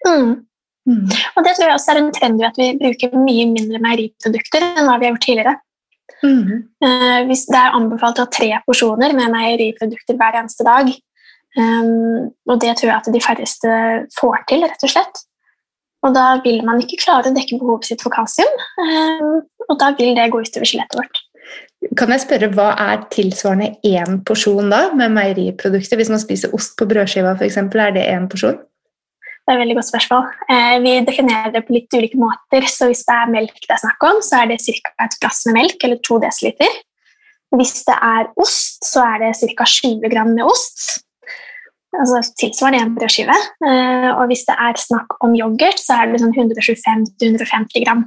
[0.08, 0.34] Mm.
[0.84, 1.06] Mm.
[1.08, 4.66] Og det tror jeg også er en trend ved at vi bruker mye mindre meieriprodukter
[4.66, 5.56] enn hva vi har gjort tidligere.
[6.24, 6.64] Mm.
[6.84, 10.92] Uh, hvis det er anbefalt å ha tre porsjoner med meieriprodukter hver eneste dag.
[11.54, 13.76] Um, og det tror jeg at de færreste
[14.18, 15.24] får til, rett og slett.
[16.04, 18.50] Og da vil man ikke klare å dekke behovet sitt for kalsium,
[18.82, 19.38] um,
[19.70, 21.22] og da vil det gå utover skjelettet vårt.
[22.00, 26.00] Kan jeg spørre, Hva er tilsvarende én porsjon da, med meieriprodukter?
[26.00, 28.60] Hvis man spiser ost på brødskiva, f.eks., er det én porsjon?
[29.44, 30.28] Det er et veldig godt spørsmål.
[30.56, 32.64] Eh, vi definerer det på litt ulike måter.
[32.72, 34.92] så Hvis det er melk det er snakk om, så er det ca.
[35.04, 36.68] et glass med melk, eller to dl.
[37.54, 39.66] Hvis det er ost, så er det ca.
[39.68, 41.04] 20 gram med ost.
[41.94, 43.36] Altså tilsvarende en brødskive.
[43.68, 48.06] Eh, og hvis det er snakk om yoghurt, så er det sånn 125-150 gram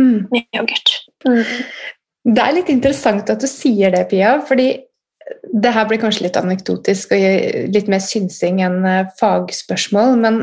[0.00, 0.30] mm.
[0.30, 0.94] med yoghurt.
[1.26, 1.42] Mm.
[2.30, 4.38] Det er litt interessant at du sier det, Pia.
[4.46, 4.70] fordi
[5.50, 10.40] det her blir kanskje litt anekdotisk og litt mer synsing enn eh, fagspørsmål, men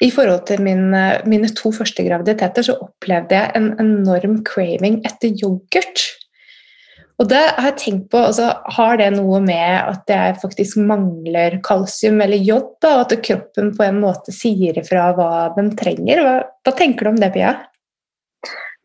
[0.00, 0.94] i forhold til min,
[1.28, 6.06] mine to første graviditeter så opplevde jeg en enorm craving etter yoghurt.
[7.20, 11.58] Og det har jeg tenkt på, altså, Har det noe med at jeg faktisk mangler
[11.64, 12.70] kalsium eller jod?
[12.80, 16.22] Da, og at kroppen på en måte sier ifra hva den trenger?
[16.24, 17.52] Hva, hva, tenker du om det, Pia?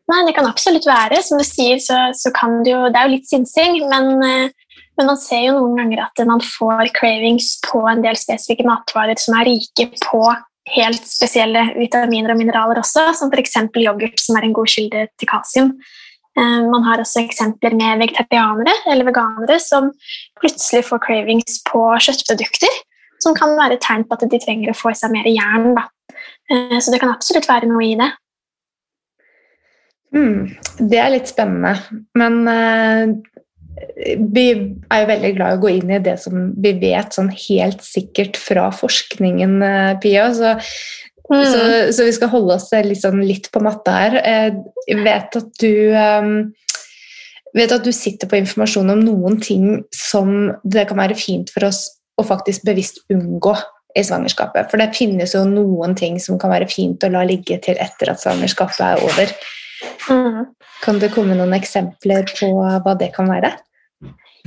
[0.06, 1.22] Nei, Det kan absolutt være.
[1.24, 4.82] Som du sier, så, så kan det jo Det er jo litt synsing, men, eh,
[5.00, 9.16] men man ser jo noen ganger at man får cravings på en del spesifikke matvarer
[9.20, 10.22] som er rike på
[10.74, 13.58] helt spesielle vitaminer og mineraler også, som f.eks.
[13.78, 15.72] yoghurt, som er en god kilde til kalsium.
[16.36, 19.92] Eh, man har også eksempler med vegetarianere eller veganere som
[20.40, 22.82] plutselig får cravings på kjøttprodukter.
[23.24, 25.72] som kan være et tegn på at de trenger å få i seg mer jern.
[25.74, 25.86] Da.
[26.52, 28.10] Eh, så det kan absolutt være noe i det.
[30.14, 30.52] Mm,
[30.90, 31.72] det er litt spennende.
[32.14, 33.16] Men uh,
[34.34, 37.32] vi er jo veldig glad i å gå inn i det som vi vet sånn
[37.32, 40.28] helt sikkert fra forskningen, uh, Pia.
[40.36, 40.54] Så,
[41.28, 41.42] mm.
[41.44, 41.64] så,
[41.96, 44.20] så, vi skal holde oss sånn litt på matta her.
[44.88, 46.32] Jeg vet at du um,
[47.56, 51.68] vet at du sitter på informasjon om noen ting som det kan være fint for
[51.68, 51.86] oss
[52.16, 53.54] å faktisk bevisst unngå
[53.96, 54.68] i svangerskapet.
[54.70, 58.12] For det finnes jo noen ting som kan være fint å la ligge til etter
[58.12, 59.32] at svangerskapet er over.
[60.10, 60.42] Mm.
[60.84, 63.52] Kan det komme noen eksempler på hva det kan være?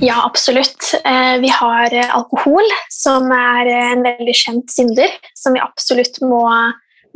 [0.00, 0.94] Ja, absolutt.
[1.04, 6.44] Eh, vi har alkohol, som er en veldig kjent synder, som vi absolutt må,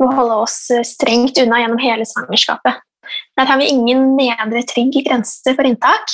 [0.01, 2.83] må holde oss strengt unna gjennom hele svangerskapet.
[3.37, 6.13] Der har vi ingen nedre trygg grense for inntak.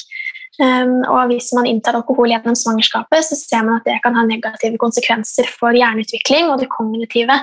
[0.61, 4.25] Um, og hvis man inntar alkohol gjennom svangerskapet, så ser man at det kan ha
[4.27, 7.37] negative konsekvenser for hjerneutvikling og det kognitive,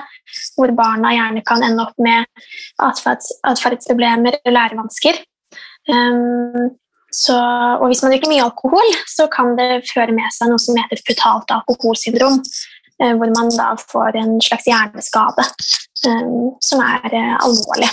[0.55, 2.29] hvor barna gjerne kan ende opp med
[2.85, 5.19] atferds, atferdsproblemer og lærevansker.
[5.89, 6.69] Um,
[7.09, 7.35] så,
[7.79, 11.01] og hvis man drikker mye alkohol, så kan det føre med seg noe som heter
[11.07, 12.37] futalt alkoholsyndrom,
[13.01, 15.47] uh, hvor man da får en slags hjerneskade
[16.09, 17.89] um, som er uh, alvorlig.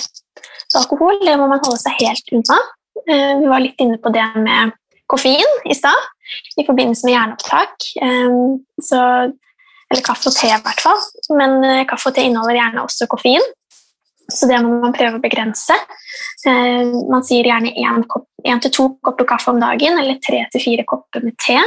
[0.66, 2.60] Så alkohol det må man holde seg helt unna.
[3.06, 4.76] Uh, vi var litt inne på det med
[5.10, 6.12] koffein i stad
[6.58, 7.90] i forbindelse med hjerneopptak.
[8.02, 9.00] Um, så,
[9.86, 11.00] eller kaffe og te, i hvert fall.
[11.38, 13.52] Men uh, kaffe og te inneholder gjerne også koffein,
[14.32, 15.76] så det må man prøve å begrense.
[16.48, 20.86] Ehm, man sier gjerne én til to kopper kaffe om dagen eller tre til fire
[20.88, 21.58] kopper med te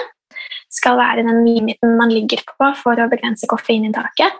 [0.69, 4.37] skal være den limiten man ligger på for å begrense koffeininntaket.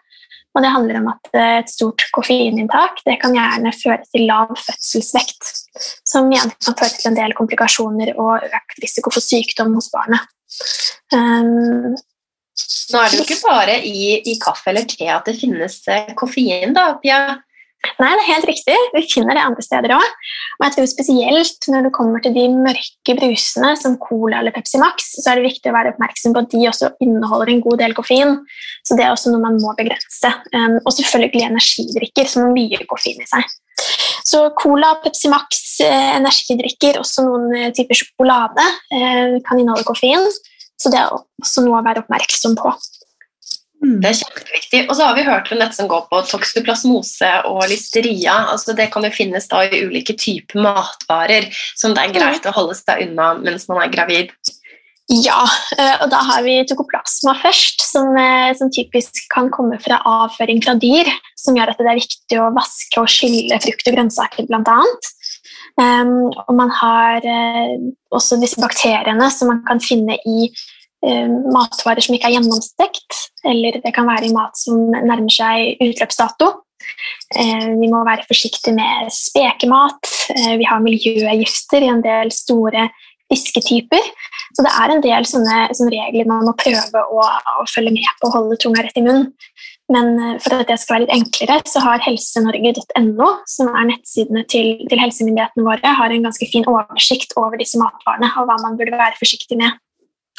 [0.58, 4.54] Og det handler om at eh, et stort koffeininntak det kan gjerne føre til lav
[4.58, 5.52] fødselsvekt,
[6.10, 10.26] som igjen kan føre til en del komplikasjoner og økt risiko for sykdom hos barnet.
[11.14, 11.94] Um,
[12.90, 16.10] Nå er det jo ikke bare i, i, kaffe eller te at det finnes eh,
[16.18, 17.22] koffein, da, Pia?
[18.00, 18.76] Nei, det er helt riktig.
[18.92, 20.16] Vi finner det andre steder òg.
[20.60, 24.82] Og jeg tror spesielt når det kommer til de mørke brusene som Cola eller Pepsi
[24.82, 27.80] Max, så er det viktig å være oppmerksom på at de også inneholder en god
[27.84, 28.36] del koffein.
[28.88, 30.34] Så det er også noe man må begrense.
[30.52, 33.48] Um, og selvfølgelig energidrikker som har mye koffein i seg.
[34.30, 40.28] Så Cola, Pepsi Max, eh, energidrikker, også noen eh, typer sjokolade, eh, kan inneholde koffein.
[40.80, 42.72] Så det er også noe å være oppmerksom på.
[43.80, 44.00] Mm.
[44.04, 44.82] Det er kjempeviktig.
[44.90, 48.36] Og så har vi hørt om dette som går på toksoplasmose og listeria.
[48.52, 51.48] Altså det kan jo finnes da i ulike typer matvarer
[51.80, 54.34] som det er greit å holde seg unna mens man er gravid.
[55.10, 55.42] Ja,
[55.74, 60.62] eh, og da har vi tokoplasma først, som, eh, som, typisk kan komme fra avføring
[60.62, 64.46] fra dyr, som gjør at det er viktig å vaske og skylle frukt og grønnsaker
[64.46, 64.78] bl.a.
[65.80, 67.74] Um, ehm, og man har uh,
[68.14, 70.52] også disse bakteriene som man kan finne i
[71.00, 76.50] matvarer som ikke er gjennomstekt eller det kan være mat som nærmer seg utløpsdato.
[77.38, 80.12] Eh, vi må være forsiktige med spekemat.
[80.36, 82.90] Eh, vi har miljøgifter i en del store
[83.30, 84.06] fisketyper.
[84.58, 87.26] Så det er en del sånne, sånne regler man må prøve å,
[87.62, 89.30] å, følge med på og holde tunga rett i munnen.
[89.94, 94.46] Men eh, for at det skal være litt enklere, så har helsenorge.no, som er nettsidene
[94.50, 98.80] til, til helsemyndighetene våre, har en ganske fin oversikt over disse matvarene og hva man
[98.80, 99.78] burde være forsiktig med.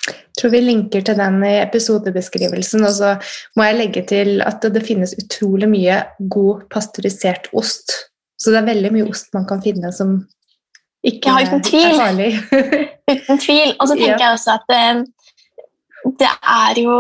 [0.09, 2.85] Jeg tror vi linker til den i episodebeskrivelsen.
[2.87, 3.15] Og så
[3.59, 7.93] må jeg legge til at det finnes utrolig mye god pasteurisert ost.
[8.41, 10.23] Så det er veldig mye ost man kan finne som
[11.07, 12.31] ikke ja, er farlig.
[13.13, 13.75] uten tvil.
[13.77, 14.31] Og så tenker ja.
[14.31, 16.97] jeg også at det, eh, det er jo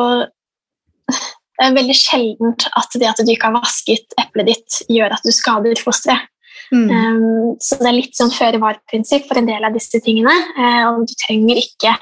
[1.60, 5.26] det er veldig sjeldent at det at du ikke har vasket eplet ditt, gjør at
[5.26, 6.29] du skader fosteret.
[6.70, 6.90] Mm.
[6.90, 10.34] Um, så det er litt sånn føre-var-prinsipp for en del av disse tingene.
[10.54, 11.96] Uh, og du trenger ikke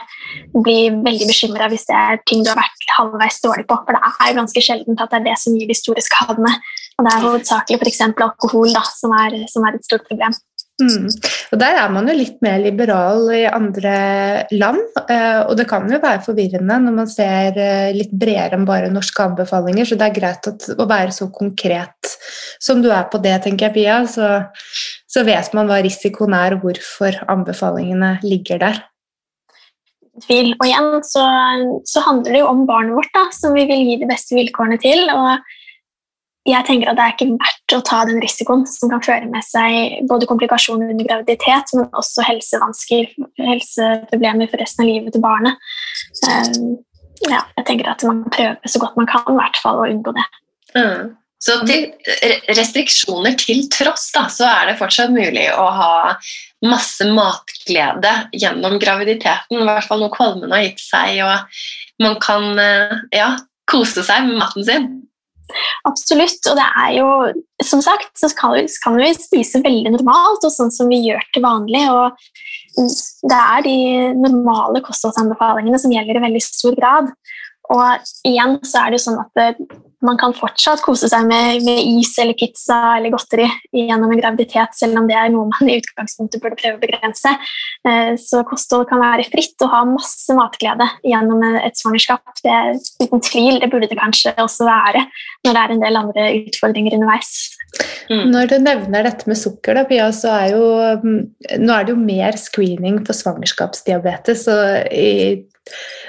[0.57, 3.79] bli veldig bekymra hvis det er ting du har vært halvveis dårlig på.
[3.87, 6.53] For det er ganske sjeldent at det er det som gir de store skadene.
[6.99, 8.05] Og det er hovedsakelig f.eks.
[8.11, 10.35] alkohol da, som, er, som er et stort problem.
[10.79, 11.09] Mm.
[11.53, 13.95] Og Der er man jo litt mer liberal i andre
[14.55, 18.69] land, eh, og det kan jo være forvirrende når man ser eh, litt bredere enn
[18.69, 20.47] bare norske anbefalinger, så det er greit
[20.79, 22.15] å være så konkret
[22.63, 23.99] som du er på det, tenker jeg, Pia.
[24.07, 24.31] Så,
[25.11, 28.83] så vet man hva risikoen er, og hvorfor anbefalingene ligger der.
[30.19, 31.25] Og igjen så,
[31.87, 34.79] så handler det jo om barnet vårt, da, som vi vil gi de beste vilkårene
[34.83, 35.07] til.
[35.15, 35.58] og
[36.49, 39.45] jeg tenker at det er ikke verdt å ta den risikoen som kan føre med
[39.45, 43.11] seg både komplikasjoner under graviditet, men også helsevansker,
[43.43, 45.61] helseproblemer for resten av livet til barnet.
[46.25, 46.77] Um,
[47.29, 50.15] ja, jeg tenker at man prøver så godt man kan i hvert fall å unngå
[50.17, 50.27] det.
[50.77, 51.17] Mm.
[51.39, 51.85] Så til
[52.51, 55.93] restriksjoner til tross, da, så er det fortsatt mulig å ha
[56.67, 59.61] masse matglede gjennom graviditeten.
[59.61, 63.29] I hvert fall noe kvalmen har gitt seg, og man kan eh, ja,
[63.71, 64.89] kose seg med maten sin.
[65.89, 66.41] Absolutt.
[66.51, 67.09] Og det er jo,
[67.65, 71.25] som sagt, så kan vi, kan vi spise veldig normalt, og sånn som vi gjør
[71.35, 71.85] til vanlig.
[71.89, 72.17] og
[72.77, 73.77] Det er de
[74.21, 77.13] normale kostholdsanbefalingene som gjelder i veldig stor grad.
[77.69, 79.61] Og igjen så er det jo sånn at
[80.05, 84.77] man kan fortsatt kose seg med, med, is eller pizza eller godteri gjennom en graviditet,
[84.79, 87.35] selv om det er noe man i utgangspunktet burde prøve å begrense.
[87.89, 92.25] Eh, så kosthold kan være fritt og ha masse matglede gjennom et svangerskap.
[92.45, 95.07] Det er uten tvil, det burde det kanskje også være
[95.47, 97.33] når det er en del andre utfordringer underveis.
[98.09, 98.31] Mm.
[98.33, 100.63] Når du nevner dette med sukker, da, Pia, så er jo
[101.03, 101.19] mm,
[101.61, 104.47] Nå er det jo mer screening for svangerskapsdiabetes.
[104.49, 105.11] og i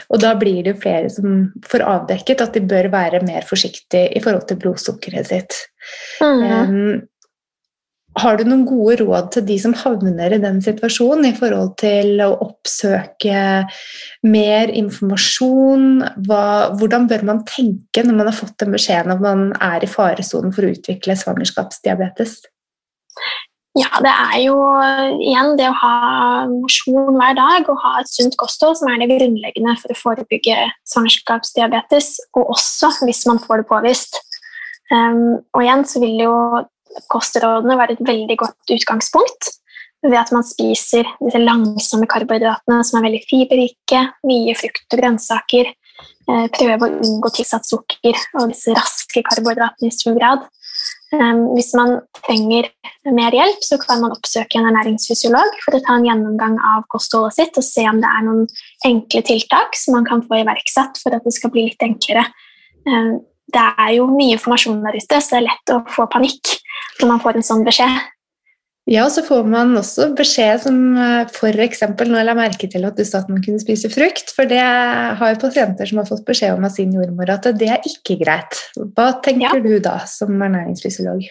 [0.09, 4.23] og da blir det flere som får avdekket at de bør være mer forsiktige i
[4.23, 5.57] forhold til blodsukkeret sitt.
[6.23, 6.43] Mm.
[6.49, 7.01] Um,
[8.17, 12.23] har du noen gode råd til de som havner i den situasjonen, i forhold til
[12.25, 13.43] å oppsøke
[14.25, 15.85] mer informasjon?
[16.25, 16.43] Hva,
[16.79, 20.55] hvordan bør man tenke når man har fått den beskjeden at man er i faresonen
[20.55, 22.39] for å utvikle svangerskapsdiabetes?
[23.79, 24.55] Ja, det er jo
[25.21, 25.93] igjen det å ha
[26.51, 30.57] mosjon hver dag og ha et sunt kosthold som er det grunnleggende for å forebygge
[30.89, 34.19] svangerskapsdiabetes, og også hvis man får det påvist.
[34.89, 36.35] Um, og igjen så vil jo
[37.13, 39.51] kostrådene være et veldig godt utgangspunkt
[40.01, 45.71] ved at man spiser disse langsomme karbohydratene som er veldig fiberrike, mye frukt og grønnsaker,
[46.31, 50.49] uh, prøve å unngå tilsatt sukker og disse raske karbohydratene i stor grad.
[51.15, 52.67] Ehm, hvis man trenger
[53.09, 57.37] mer hjelp, så kan man oppsøke en ernæringsfysiolog for å ta en gjennomgang av kostholdet
[57.37, 58.45] sitt og se om det er noen
[58.85, 62.27] enkle tiltak som man kan få iverksatt for at det skal bli litt enklere.
[62.85, 66.53] Ehm, det er jo mye informasjon der ute, så det er lett å få panikk
[66.99, 67.97] når man får en sånn beskjed.
[68.89, 71.83] Ja, og så får man også beskjed som eh, f.eks.
[72.09, 74.33] Nå la merke til at du sa at man kunne spise frukt.
[74.33, 77.69] For det har jo pasienter som har fått beskjed om av sin jordmor at det
[77.69, 78.57] er ikke greit.
[78.97, 79.61] Hva tenker ja.
[79.61, 81.27] du da som ernæringsfysiolog?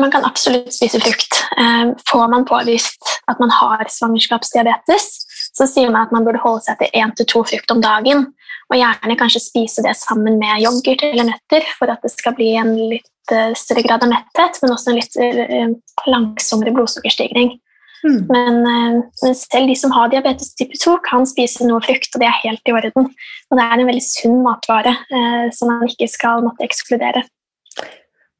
[0.00, 1.42] Man kan absolutt spise frukt.
[1.60, 5.10] Eh, får man påvist at man har svangerskapsdiabetes,
[5.56, 8.30] så sier man at man burde holde seg til én til to frukt om dagen.
[8.68, 12.54] Og gjerne kanskje spise det sammen med yoghurt eller nøtter for at det skal bli
[12.60, 15.72] en litt eh, større grad av metthet, men også en litt eh,
[16.10, 17.56] langsommere blodsukkerstigning.
[18.04, 18.26] Mm.
[18.28, 22.22] Men, eh, men, selv de som har diabetes type 2, kan spise noe frukt, og
[22.22, 23.10] det er helt i orden.
[23.50, 27.24] Og det er en veldig sunn matvare eh, som man ikke skal måtte ekskludere.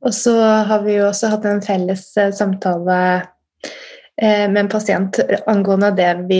[0.07, 0.36] Og så
[0.68, 2.99] har vi jo også hatt en felles samtale
[4.18, 5.18] med en pasient
[5.51, 6.39] angående det vi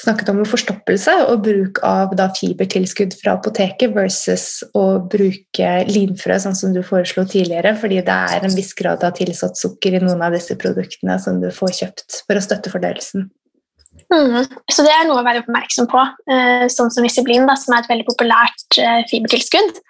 [0.00, 6.58] snakket om forstoppelse og bruk av da, fibertilskudd fra apoteket versus å bruke linfrø, sånn
[6.58, 10.22] som du foreslo tidligere, fordi det er en viss grad av tilsatt sukker i noen
[10.26, 13.30] av disse produktene som du får kjøpt for å støtte fordøyelsen.
[14.12, 14.44] Mm.
[14.70, 16.02] Så det er noe å være oppmerksom på.
[16.30, 19.80] Eh, sånn som Isiblin, da, som er et veldig populært eh, fibertilskudd,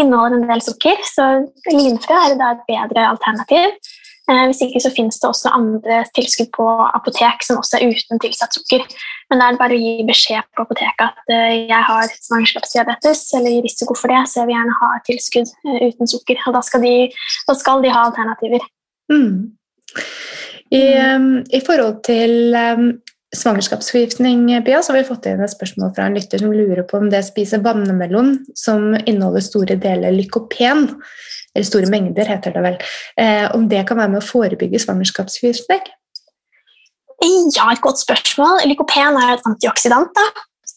[0.00, 1.26] inneholder en del sukker, så
[1.68, 3.92] linfrø er da et bedre alternativ.
[4.26, 8.18] Eh, hvis ikke så finnes det også andre tilskudd på apotek som også er uten
[8.22, 8.82] tilsatt sukker.
[9.30, 13.60] Men det er bare å gi beskjed på apoteket at eh, jeg har svangerskapsdiabetes eller
[13.62, 16.42] risiko for det, så jeg vil gjerne ha tilskudd eh, uten sukker.
[16.42, 16.94] Og da skal de,
[17.46, 18.66] da skal de ha alternativer.
[19.12, 19.54] Mm.
[20.74, 20.82] I,
[21.14, 22.88] um, I, forhold til um,
[23.30, 26.98] svangerskapsforgiftning, Pia, så har vi fått inn et spørsmål fra en lytter som lurer på
[26.98, 30.88] om det spiser vannmelon, som inneholder store deler lykopen,
[31.56, 32.80] eller store mengder, heter det vel,
[33.20, 35.86] eh, om det kan være med å forebygge svangerskapsforgiftning?
[37.56, 38.66] Ja, et godt spørsmål.
[38.68, 40.24] Lykopen er et antioksidant da,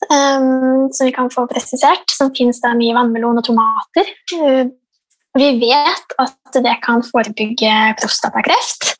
[0.08, 4.14] um, som vi kan få presisert, som finnes mye i vannmelon og tomater.
[4.32, 4.72] Uh,
[5.38, 8.96] vi vet at det kan forebygge prostatakreft.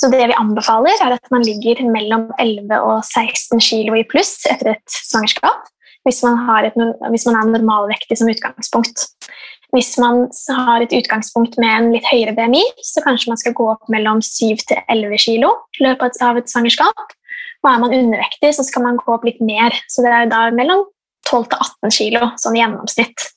[0.02, 4.40] Så det vi anbefaler, er at man ligger mellom 11 og 16 kg i pluss
[4.50, 5.68] etter et svangerskap
[6.02, 6.78] hvis man, et,
[7.12, 9.04] hvis man er normalvektig som utgangspunkt.
[9.70, 10.24] Hvis man
[10.66, 14.18] har et utgangspunkt med en litt høyere BMI, så kanskje man skal gå opp mellom
[14.18, 17.04] 7 til 11 kg i løpet av et svangerskap.
[17.62, 19.78] Og er man undervektig, så skal man gå opp litt mer.
[19.86, 20.84] Så det er da mellom
[21.30, 23.28] 12 til 18 kg sånn gjennomsnitt.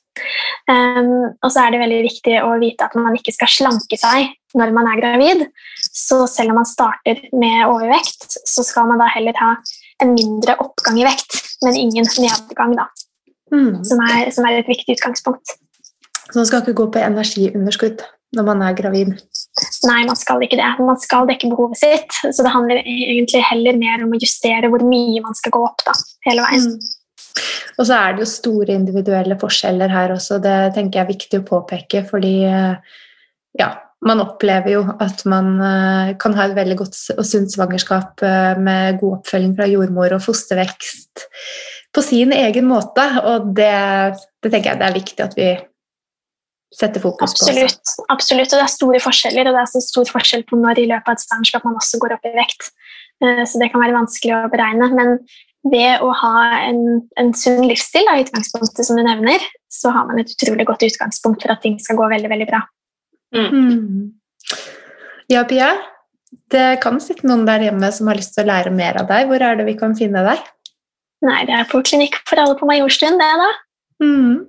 [0.66, 4.32] Um, og så er det veldig viktig å vite at man ikke skal slanke seg
[4.58, 5.44] når man er gravid.
[5.86, 9.54] Så selv om man starter med overvekt, så skal man da heller ha
[10.02, 12.90] en mindre oppgang i vekt, men ingen nedgang, da.
[13.54, 13.84] Mm.
[13.86, 15.56] Som, er, som er et viktig utgangspunkt.
[16.26, 18.02] Så man skal ikke gå på energiunderskudd
[18.36, 19.14] når man er gravid?
[19.86, 20.68] Nei, man skal ikke det.
[20.82, 22.18] Man skal dekke behovet sitt.
[22.26, 25.84] Så det handler egentlig heller mer om å justere hvor mye man skal gå opp
[25.86, 25.94] da,
[26.28, 26.74] hele veien.
[26.74, 26.92] Mm.
[27.76, 30.40] Og så er det jo store individuelle forskjeller her også.
[30.42, 33.70] Det tenker jeg er viktig å påpeke, fordi ja,
[34.06, 38.58] man opplever jo at man eh, kan ha et veldig godt og sunt svangerskap eh,
[38.62, 41.26] med god oppfølging fra jordmor og fostervekst
[41.96, 43.72] på sin egen måte, og det,
[44.44, 45.48] det tenker jeg det er viktig at vi
[46.76, 47.46] setter fokus på.
[48.12, 50.88] Absolutt, og det er store forskjeller, og det er så stor forskjell på når i
[50.90, 52.70] løpet av et svangerskap man også går opp i vekt.
[53.24, 54.90] Eh, så det kan være vanskelig å beregne.
[54.98, 55.16] Men
[55.72, 56.34] ved å ha
[56.66, 56.82] en,
[57.18, 59.42] en sunn livsstil, da, utgangspunktet som du nevner,
[59.72, 62.62] så har man et utrolig godt utgangspunkt for at ting skal gå veldig, veldig bra.
[63.34, 63.48] Mm.
[63.50, 64.12] Mm.
[65.32, 65.72] Ja, Pia.
[66.52, 69.26] Det kan sitte noen der hjemme som har lyst til å lære mer av deg.
[69.30, 70.42] Hvor er det vi kan finne deg?
[71.26, 73.52] Nei, Det er på Klinikk for alle på Majorstuen, det, da.
[74.04, 74.44] Mm.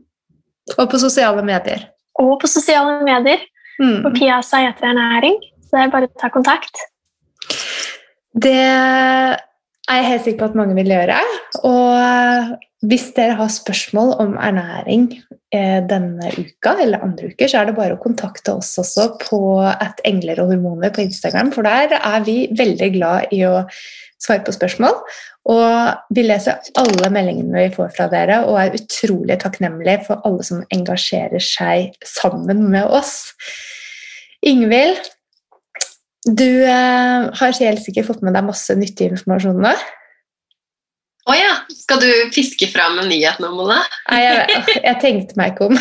[0.77, 1.87] Og på sosiale medier
[2.21, 3.43] og på sosiale medier.
[3.77, 4.01] Mm.
[4.05, 5.37] På Pia etter Ernæring.
[5.67, 6.81] Så det er bare å ta kontakt.
[8.33, 9.37] Det er
[9.99, 11.19] jeg helt sikker på at mange vil gjøre.
[11.67, 12.57] Og
[12.89, 15.09] hvis dere har spørsmål om ernæring
[15.47, 20.01] denne uka eller andre uker, så er det bare å kontakte oss også på at
[20.07, 23.61] engler og hormoner på Instagram, for der er vi veldig glad i å
[24.19, 24.99] svare på spørsmål.
[25.47, 30.43] Og vi leser alle meldingene vi får fra dere, og er utrolig takknemlige for alle
[30.43, 33.31] som engasjerer seg sammen med oss.
[34.43, 34.99] Ingvild,
[36.27, 39.71] du eh, har helt sikkert fått med deg masse nyttig informasjon nå?
[41.27, 41.55] Å oh ja!
[41.75, 43.81] Skal du fiske fram en nyhet nå, Mona?
[44.07, 45.75] Nei, jeg, jeg tenkte meg ikke om.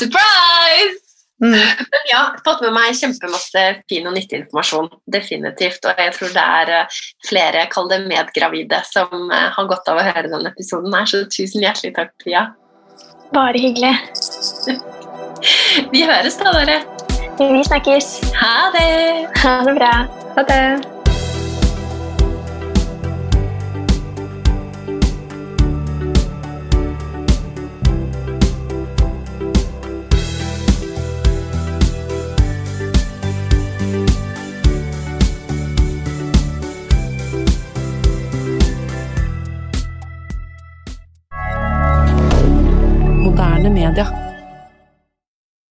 [0.00, 1.00] Surprise!
[1.40, 1.56] Mm.
[1.56, 4.92] Men ja, fått med meg kjempemasse fin og nyttig informasjon.
[5.08, 5.80] Definitivt.
[5.88, 10.02] Og jeg tror det er eh, flere, kall det medgravide, som eh, har godt av
[10.02, 11.08] å høre denne episoden her.
[11.08, 12.52] Så tusen hjertelig takk, Pia.
[13.32, 13.96] Bare hyggelig.
[15.96, 16.84] Vi høres da, dere.
[17.40, 18.18] Vi snakkes.
[18.36, 18.88] Ha det.
[19.40, 19.94] Ha det bra.
[20.36, 20.99] Ha det.
[43.80, 44.29] 别的。